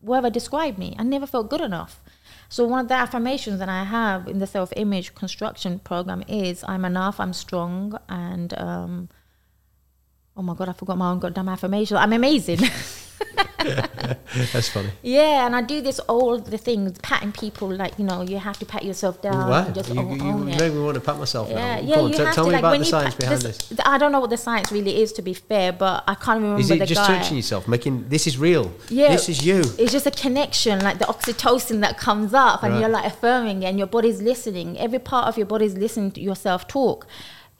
[0.00, 2.00] whatever described me, I never felt good enough.
[2.48, 6.84] So one of the affirmations that I have in the self-image construction program is I'm
[6.84, 9.08] enough, I'm strong, and um,
[10.36, 11.98] oh my god, I forgot my own goddamn affirmation.
[11.98, 12.60] I'm amazing.
[14.52, 14.90] That's funny.
[15.02, 18.58] yeah, and I do this all the things, patting people like you know you have
[18.60, 19.48] to pat yourself down.
[19.48, 19.62] Why?
[19.66, 21.80] and Just You, own- you own made me want to pat myself Yeah, now.
[21.88, 23.80] yeah, on, you t- have tell to me like about the science behind this- this.
[23.84, 26.60] I don't know what the science really is, to be fair, but I can't remember
[26.60, 27.18] Is it just guy.
[27.18, 28.72] touching yourself, making this is real?
[28.88, 29.62] Yeah, This is you.
[29.78, 32.80] It's just a connection, like the oxytocin that comes up, and Right.
[32.80, 34.78] you're like affirming, and your body's listening.
[34.78, 37.06] Every part of your body's listening to yourself talk.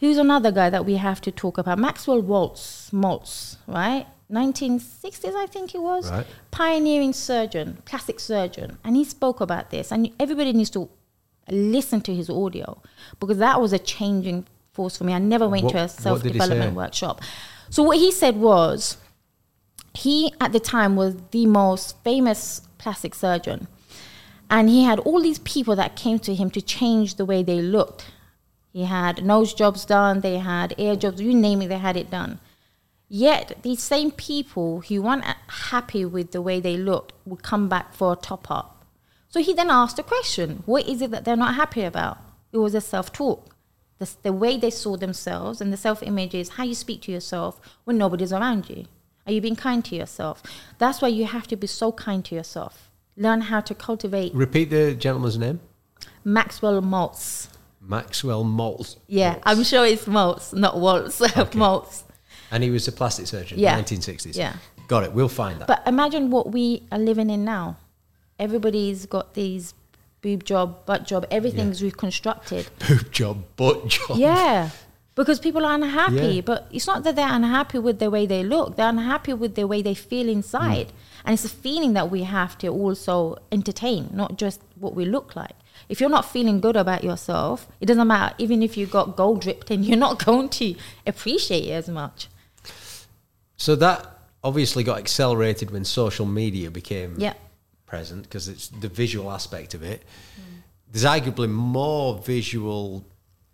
[0.00, 1.78] Who's another guy that we have to talk about?
[1.78, 4.06] Maxwell Waltz, Maltz, right?
[4.30, 6.10] 1960s, I think it was.
[6.10, 6.26] Right.
[6.50, 9.90] Pioneering surgeon, plastic surgeon, and he spoke about this.
[9.90, 10.88] And everybody needs to
[11.50, 12.82] listen to his audio
[13.20, 15.14] because that was a changing force for me.
[15.14, 17.22] I never went What- to a what did he self development workshop.
[17.70, 18.98] So what he said was
[19.94, 23.66] he at the time was the most famous plastic surgeon
[24.50, 27.60] and he had all these people that came to him to change the way they
[27.60, 28.06] looked
[28.72, 32.10] he had nose jobs done they had ear jobs you name it they had it
[32.10, 32.38] done
[33.08, 37.94] yet these same people who weren't happy with the way they looked would come back
[37.94, 38.78] for a top up
[39.28, 40.62] so he then asked a question.
[40.66, 42.18] What is it that they're not happy about?
[42.50, 43.54] It was a self-talk.
[43.98, 47.60] The, the way they saw themselves and the self-image is how you speak to yourself
[47.84, 48.86] when nobody's around you.
[49.26, 50.42] Are you being kind to yourself?
[50.78, 52.90] That's why you have to be so kind to yourself.
[53.16, 55.60] Learn how to cultivate Repeat the gentleman's name.
[56.24, 57.48] maxwell maltz.
[57.80, 58.96] Maxwell Maltz.
[59.06, 59.42] yeah Maltz.
[59.46, 61.20] i'm sure it's maltz not waltz.
[61.54, 62.02] Maltz
[62.50, 63.58] And he was a plastic surgeon.
[63.58, 63.78] Yeah.
[63.80, 64.36] 1960s.
[64.36, 64.54] Yeah.
[64.86, 65.12] Got it.
[65.12, 65.68] We'll find that.
[65.68, 67.76] But imagine what we are living in now.
[68.38, 69.74] Everybody's got these
[70.20, 72.68] boob job, butt job, everything's reconstructed.
[72.88, 74.18] Boob job, butt job.
[74.18, 74.70] Yeah.
[75.14, 76.36] because people are unhappy.
[76.36, 76.40] Yeah.
[76.40, 79.66] But it's not that they're unhappy with the way they look; they're unhappy with the
[79.66, 80.92] way they feel inside, mm.
[81.24, 85.34] and it's a feeling that we have to also entertain, not just what we look
[85.36, 85.56] like.
[85.88, 88.34] If you're not feeling good about yourself, it doesn't matter.
[88.38, 90.74] Even if you got gold dripped in, you're not going to
[91.06, 92.28] appreciate it as much.
[93.58, 94.06] So that
[94.42, 97.34] obviously got accelerated when social media became Yeah.
[97.86, 100.02] present because it's the visual aspect of it.
[100.90, 103.04] There's arguably more visual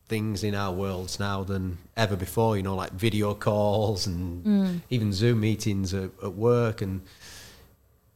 [0.06, 2.56] things in our worlds now than ever before.
[2.56, 4.80] You know, like video calls and mm.
[4.90, 6.82] even Zoom meetings at, at work.
[6.82, 7.00] And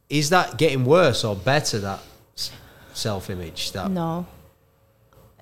[0.09, 1.79] is that getting worse or better?
[1.79, 2.01] That
[2.93, 3.71] self image.
[3.71, 4.25] That No.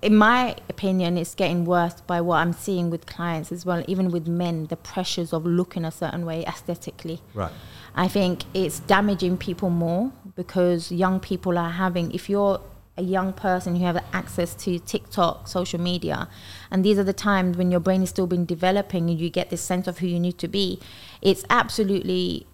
[0.01, 4.11] In my opinion, it's getting worse by what I'm seeing with clients as well, even
[4.11, 7.21] with men, the pressures of looking a certain way aesthetically.
[7.33, 7.51] right.
[7.95, 12.61] I think it's damaging people more because young people are having, if you're
[12.95, 16.29] a young person who have access to TikTok, social media,
[16.69, 19.49] and these are the times when your brain is still been developing and you get
[19.49, 20.79] this sense of who you need to be,
[21.23, 22.45] it's absolutely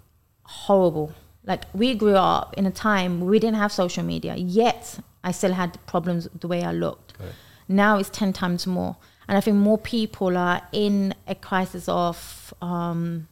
[0.43, 1.13] horrible.
[1.45, 5.53] Like we grew up in a time we didn't have social media, yet I still
[5.53, 7.02] had problems with the way I looked.
[7.19, 7.33] It.
[7.67, 8.97] Now it's 10 times more.
[9.27, 13.27] And I think more people are in a crisis of, um,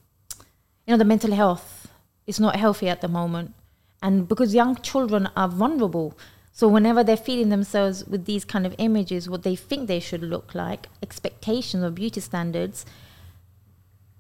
[0.86, 1.88] you know, the mental health
[2.28, 3.54] is not healthy at the moment.
[4.02, 6.18] And because young children are vulnerable,
[6.54, 10.24] so whenever they're feeding themselves with these kind of images, what they think they should
[10.24, 12.86] look like, expectations of beauty standards,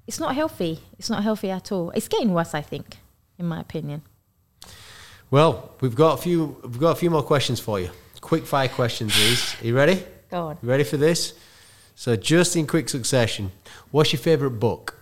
[0.08, 0.80] it's not healthy.
[1.00, 1.92] It's not healthy at all.
[1.92, 2.98] It's getting worse, I think,
[3.38, 4.02] in my opinion.
[5.30, 6.58] Well, we've got a few.
[6.64, 7.90] We've got a few more questions for you.
[8.22, 9.62] Quick fire questions, these.
[9.62, 10.04] Are you ready?
[10.30, 10.58] Go on.
[10.62, 11.34] You ready for this?
[11.96, 13.52] So, just in quick succession,
[13.92, 14.96] what's your favourite book?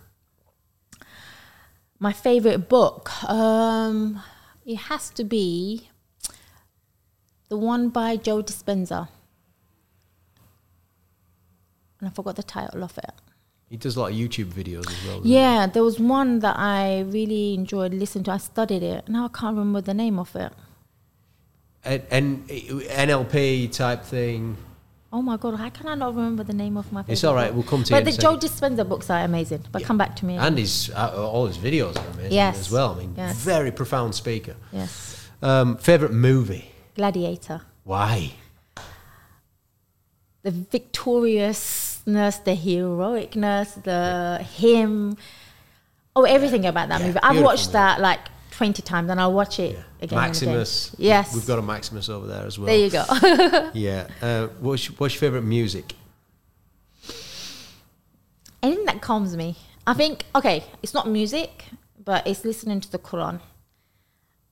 [2.00, 4.22] My favorite book, um,
[4.66, 5.90] it has to be
[7.50, 9.10] the one by Joe Dispenza.
[12.00, 13.12] And I forgot the title of it.
[13.70, 15.22] He does a lot of YouTube videos as well.
[15.24, 18.32] Yeah, there was one that I really enjoyed listening to.
[18.32, 19.08] I studied it.
[19.10, 20.54] Now I can't remember the name of it.
[22.12, 24.58] And NLP type thing.
[25.12, 27.34] Oh my god, how can I not remember the name of my favorite It's all
[27.34, 28.38] right, we'll come to But the Joe.
[28.38, 29.64] Dispenza books are amazing.
[29.72, 29.88] But Yeah.
[29.88, 30.38] come back to me.
[30.38, 32.60] And his uh, all his videos are amazing Yes.
[32.60, 32.92] as well.
[32.94, 33.36] I mean, Yes.
[33.38, 34.56] very profound speaker.
[34.72, 35.28] yes.
[35.42, 36.66] Um, favorite movie?
[36.96, 37.62] Gladiator.
[37.86, 38.34] Why?
[40.42, 45.18] the victoriousness, the heroicness, the him.
[46.16, 47.20] Oh, everything about that Yeah, movie.
[47.20, 47.74] I've beautiful watched movie.
[47.74, 48.20] that like
[48.60, 49.84] 20 times and I'll watch it yeah.
[50.02, 50.20] again.
[50.20, 50.94] Maximus.
[50.94, 51.06] Again.
[51.08, 51.34] Yes.
[51.34, 52.68] We've got a Maximus over there as well.
[52.68, 53.06] there you go.
[53.74, 54.08] Yeah.
[54.22, 55.94] Uh, what's, your- what's your favorite music?
[58.62, 59.56] Anything that calms me.
[59.88, 61.52] I think, okay, it's not music,
[62.04, 63.40] but it's listening to the Quran.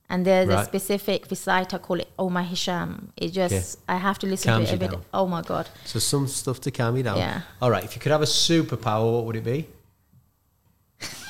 [0.08, 0.64] And there's a Right.
[0.64, 3.12] specific reciter called it Omar Hisham.
[3.14, 5.02] It just, I have to listen Calms to it you every day.
[5.02, 5.04] down.
[5.12, 5.68] Oh my God.
[5.84, 7.18] So some stuff to calm you down.
[7.18, 7.42] Yeah.
[7.60, 7.84] All right.
[7.84, 9.66] If you could have a superpower, what would it be?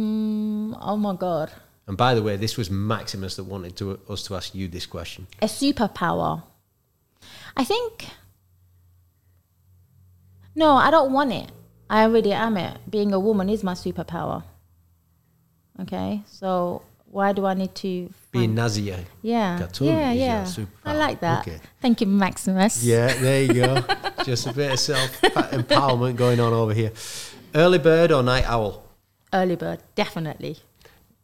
[0.81, 1.51] oh my God.
[1.87, 4.85] and by the way, this was Maximus that wanted to, us to ask you this
[4.85, 5.27] question.
[5.41, 6.43] a superpower.
[7.55, 8.05] I think.
[10.55, 11.51] No, I don't want it.
[11.89, 12.77] I already am it.
[12.89, 14.43] Being a woman is my superpower.
[15.81, 18.09] Okay, so why do I need to?
[18.31, 19.03] Being Nazia.
[19.21, 20.47] Yeah, yeah, yeah.
[20.85, 21.47] I like that.
[21.47, 21.59] Okay.
[21.81, 22.83] Thank you, Maximus.
[22.83, 23.83] Yeah, there you go.
[24.25, 26.91] Just a bit of self empowerment going on over here.
[27.55, 28.83] Early bird or night owl?
[29.33, 30.57] Early bird, definitely.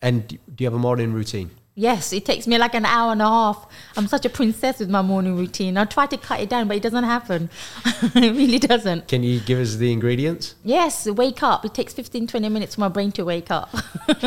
[0.02, 1.52] And do you have a morning routine?
[1.78, 3.68] Yes, it takes me like an hour and a half.
[3.98, 5.78] I'm such a princess with my morning routine.
[5.78, 7.50] I try to cut it down, but it doesn't happen.
[7.86, 9.10] it really doesn't.
[9.10, 10.56] Can you give us the ingredients?
[10.64, 11.66] Yes, wake up.
[11.66, 13.76] It takes 15, 20 minutes for my brain to wake up.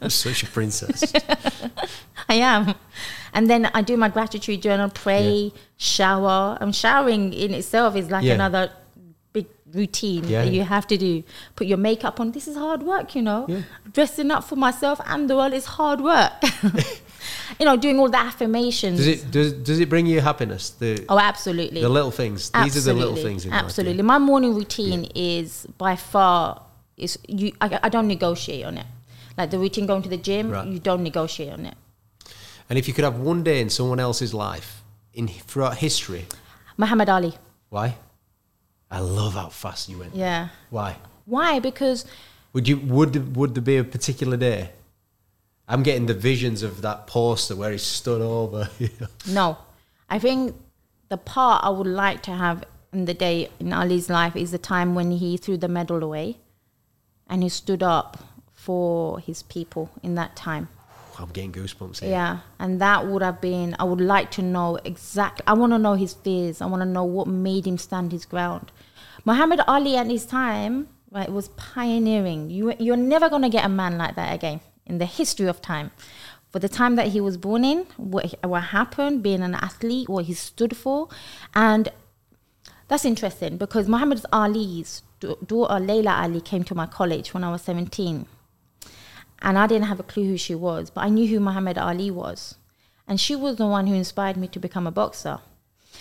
[0.00, 1.12] You're such a princess.
[2.28, 2.74] I am.
[3.34, 6.56] And then I do my gratitude journal, pray, shower.
[6.60, 8.34] I'm showering in itself is like Yeah.
[8.34, 8.70] another
[9.74, 11.22] routine Yeah, that you have to do.
[11.56, 12.32] Put your makeup on.
[12.32, 13.46] This is hard work, you know.
[13.48, 13.62] Yeah.
[13.92, 16.32] Dressing up for myself and the world is hard work.
[17.58, 18.98] you know, doing all the affirmations.
[18.98, 20.70] Does it does, does it bring you happiness?
[20.70, 21.80] The oh, absolutely.
[21.80, 22.50] the little things.
[22.50, 23.64] These are the little things in life, yeah.
[23.64, 24.02] Absolutely.
[24.02, 26.62] My morning routine is by far
[26.96, 27.52] is you.
[27.60, 28.86] I, I don't negotiate on it.
[29.38, 30.66] Like the routine going to the gym, Right.
[30.66, 31.74] you don't negotiate on it.
[32.68, 34.82] And if you could have one day in someone else's life
[35.14, 36.26] in throughout history,
[36.76, 37.34] Muhammad Ali.
[37.70, 37.96] why?
[38.92, 40.14] I love how fast you went.
[40.14, 40.48] Yeah.
[40.68, 40.98] Why?
[41.24, 41.58] Why?
[41.58, 42.04] Because
[42.52, 44.70] Would you would would there be a particular day?
[45.66, 48.68] I'm getting the visions of that poster where he stood over.
[49.26, 49.56] no,
[50.10, 50.54] I think
[51.08, 54.58] the part I would like to have in the day in Ali's life is the
[54.58, 56.36] time when he threw the medal away,
[57.26, 58.18] and he stood up
[58.52, 60.68] for his people in that time.
[61.18, 62.10] I'm getting goosebumps here.
[62.10, 63.76] Yeah, and that would have been.
[63.78, 65.44] I would like to know exactly.
[65.46, 66.60] I want to know his fears.
[66.60, 68.72] I want to know what made him stand his ground.
[69.24, 72.50] Muhammad Ali at his time, right, was pioneering.
[72.50, 75.90] You you're never gonna get a man like that again in the history of time.
[76.50, 80.26] For the time that he was born in, what what happened, being an athlete, what
[80.26, 81.08] he stood for,
[81.54, 81.88] and
[82.88, 87.50] that's interesting because Muhammad Ali's da- daughter Laila Ali came to my college when I
[87.50, 88.26] was 17
[89.42, 92.10] and I didn't have a clue who she was, but I knew who Muhammad Ali
[92.10, 92.56] was.
[93.06, 95.40] And she was the one who inspired me to become a boxer.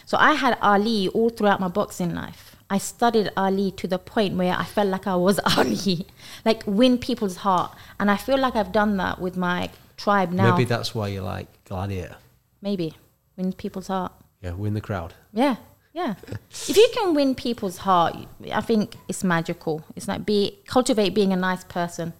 [0.05, 2.55] So I had Ali all throughout my boxing life.
[2.69, 6.07] I studied Ali to the point where I felt like I was Ali,
[6.45, 7.73] like win people's heart.
[7.99, 10.51] And I feel like I've done that with my tribe now.
[10.51, 12.15] Maybe that's why you like Gladiator.
[12.61, 12.95] Maybe
[13.35, 14.13] win people's heart.
[14.41, 15.13] Yeah, win the crowd.
[15.33, 15.57] Yeah,
[15.93, 16.15] yeah.
[16.51, 18.15] if you can win people's heart,
[18.51, 19.83] I think it's magical.
[19.95, 22.13] It's like be cultivate being a nice person.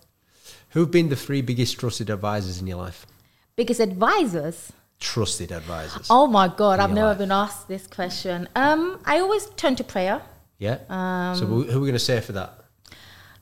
[0.72, 3.06] Who've been the three biggest trusted advisors in your life?
[3.56, 4.72] Biggest advisors.
[5.00, 6.08] Trusted advisors.
[6.10, 7.18] Oh my God, I've never life?
[7.18, 8.48] been asked this question.
[8.56, 10.22] Um, I always turn to prayer.
[10.60, 10.78] Yeah.
[10.90, 12.54] Um, so who are we going to say for that?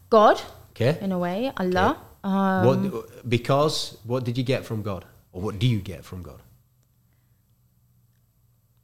[0.10, 0.98] God, Okay.
[1.02, 1.98] in a way, Allah.
[2.24, 6.22] Um, what because what did you get from God, or what do you get from
[6.24, 6.42] God?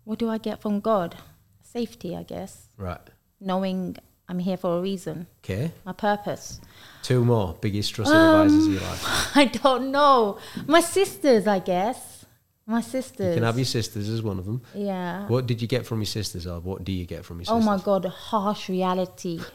[0.04, 1.16] what do I get from God?
[1.64, 2.70] Safety, I guess.
[2.78, 3.02] Right.
[3.42, 3.98] Knowing
[4.28, 5.72] I'm here for a reason, Okay.
[5.86, 6.60] my purpose.
[7.04, 9.04] Two more biggest trusted Um, advisors in your life.
[9.38, 10.40] I don't know.
[10.68, 12.26] My sisters, I guess.
[12.66, 13.28] My sisters.
[13.28, 14.62] You can have your sisters as one of them.
[14.74, 15.28] yeah.
[15.28, 17.60] What did you get from your sisters, or what do you get from your Oh
[17.62, 19.40] my God, harsh reality.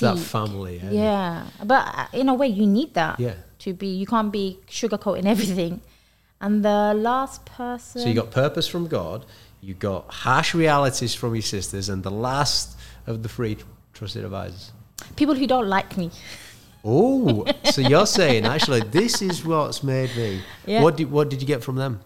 [0.00, 0.80] That family.
[0.84, 0.90] Yeah.
[0.92, 3.18] Yeah, but uh, in a way, you need that.
[3.18, 3.34] Yeah.
[3.60, 5.80] To be, you can't be sugarcoating everything.
[6.40, 8.02] And the last person.
[8.02, 9.26] So you got purpose from God,
[9.60, 12.76] you got harsh realities from your sisters, and the last
[13.06, 13.56] of the free
[13.92, 14.72] trusted advisors.
[15.16, 16.10] people who don't like me.
[16.84, 20.40] Oh, so you're saying actually this is what's made me.
[20.66, 20.82] Yeah.
[20.82, 22.00] What did what did you get from them,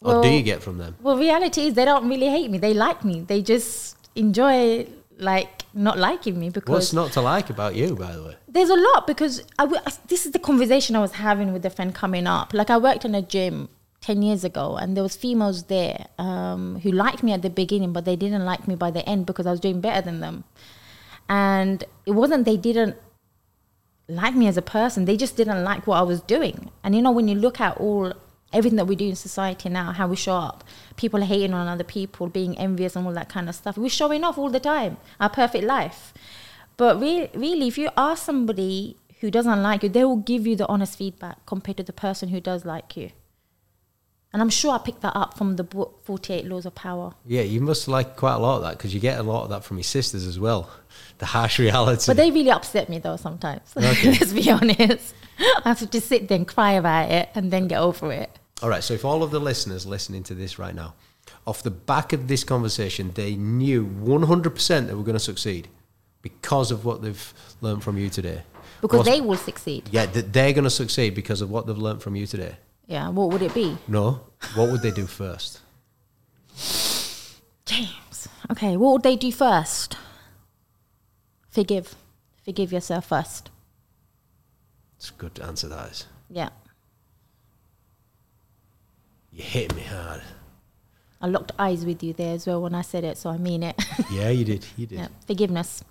[0.00, 0.96] or do you get from them?
[1.00, 2.58] Well, reality is they don't really hate me.
[2.58, 3.20] They like me.
[3.22, 4.86] They just enjoy
[5.18, 8.36] like not liking me because What's not to like about you, by the way?
[8.48, 11.70] there's a lot because I w- this is the conversation I was having with a
[11.70, 12.52] friend coming up.
[12.52, 13.68] Like I worked in a gym
[14.00, 17.92] 10 years ago and there was females there um, who liked me at the beginning
[17.92, 20.44] but they didn't like me by the end because I was doing better than them.
[21.28, 22.96] And it wasn't they didn't
[24.08, 26.70] like me as a person, they just didn't like what I was doing.
[26.82, 28.14] And you know when you look at all
[28.52, 30.64] everything that we do in society now, how we show up,
[30.96, 33.76] people hating on other people, being envious and all that kind of stuff.
[33.76, 36.12] We're showing off all the time, our perfect life.
[36.76, 40.56] But re- really, if you ask somebody who doesn't like you, they will give you
[40.56, 43.10] the honest feedback compared to the person who does like you.
[44.32, 47.14] And I'm sure I picked that up from the book 48 Laws of Power.
[47.26, 49.50] Yeah, you must like quite a lot of that because you get a lot of
[49.50, 50.70] that from your sisters as well.
[51.18, 52.04] The harsh reality.
[52.06, 53.62] But they really upset me though sometimes.
[53.76, 54.10] Okay.
[54.12, 55.14] Let's be honest.
[55.38, 58.30] I have to just sit there and cry about it and then get over it.
[58.62, 60.94] All right, so if all of the listeners listening to this right now,
[61.46, 65.68] off the back of this conversation, they knew 100% that we're going to succeed
[66.20, 68.42] because of what they've learned from you today.
[68.82, 69.88] Because they will succeed.
[69.90, 72.56] Yeah, that they're going to succeed because of what they've learned from you today.
[72.90, 73.78] Yeah, what would it be?
[73.86, 74.20] No,
[74.56, 75.60] what would they do first?
[77.64, 78.26] James.
[78.50, 79.96] Okay, what would they do first?
[81.50, 81.94] Forgive.
[82.44, 83.48] Forgive yourself first.
[84.96, 86.06] It's a good answer, that is.
[86.28, 86.48] Yeah.
[89.30, 90.22] You hit me hard.
[91.20, 93.62] I locked eyes with you there as well when I said it, so I mean
[93.62, 93.80] it.
[94.10, 94.66] Yeah, you did.
[94.76, 94.98] You did.
[94.98, 95.08] yeah.
[95.28, 95.84] Forgiveness.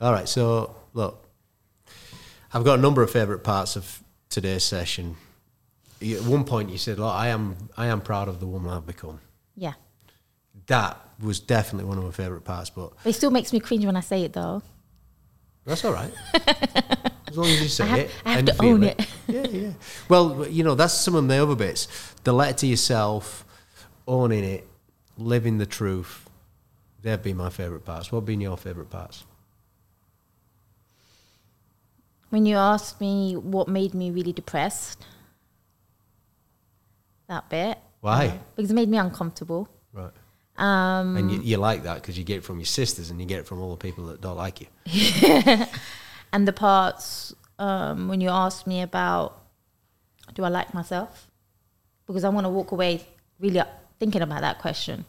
[0.00, 1.24] All right, so look,
[2.52, 5.14] I've got a number of favourite parts of today's session.
[6.02, 8.72] You- At one point, you said, "Look, I am, I am proud of the woman
[8.72, 9.20] I've become."
[9.56, 9.74] Yeah.
[10.66, 13.96] That was definitely one of my favourite parts, but it still makes me cringe when
[13.96, 14.62] I say it though.
[15.64, 16.12] that's all right.
[17.28, 19.00] as long as you say I have- it, I have and to feel own it.
[19.00, 19.08] it.
[19.52, 19.72] yeah, yeah.
[20.08, 21.88] Well, you know, that's some of the other bits.
[22.24, 23.44] The letter to yourself,
[24.06, 24.66] owning it,
[25.18, 26.28] living the truth.
[27.02, 28.10] They've been my favourite parts.
[28.12, 29.24] What have been your favourite parts?
[32.30, 35.04] When you asked me what made me really depressed,
[37.32, 37.78] that bit.
[38.00, 38.28] Why?
[38.28, 39.68] uh, because it made me uncomfortable.
[39.92, 40.10] Right.
[40.56, 43.26] Um, And you, you like that because you get it from your sisters and you
[43.26, 44.66] get it from all the people that don't like you.
[46.32, 49.38] and the parts um, when you asked me about
[50.34, 51.30] do I like myself?
[52.06, 53.06] Because I want to walk away
[53.38, 53.62] really
[53.98, 55.04] thinking about that question.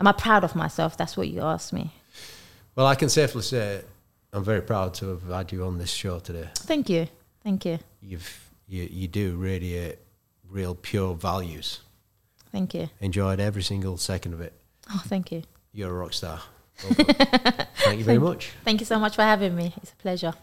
[0.00, 0.96] Am I proud of myself?
[0.96, 1.92] That's what you asked me.
[2.74, 3.82] Well, I can safely say
[4.32, 6.48] I'm very proud to have had you on this show today.
[6.54, 7.08] Thank you.
[7.42, 7.78] Thank you.
[8.00, 9.98] You've you, you do radiate
[10.52, 11.80] real pure values.
[12.52, 12.90] Thank you.
[13.00, 14.52] Enjoyed every single second of it.
[14.90, 15.42] Oh, thank you.
[15.72, 16.40] You're a rock star.
[16.84, 16.94] Well.
[17.76, 18.52] Thank you very much.
[18.64, 19.72] Thank you so much for having me.
[19.82, 20.34] It's a pleasure.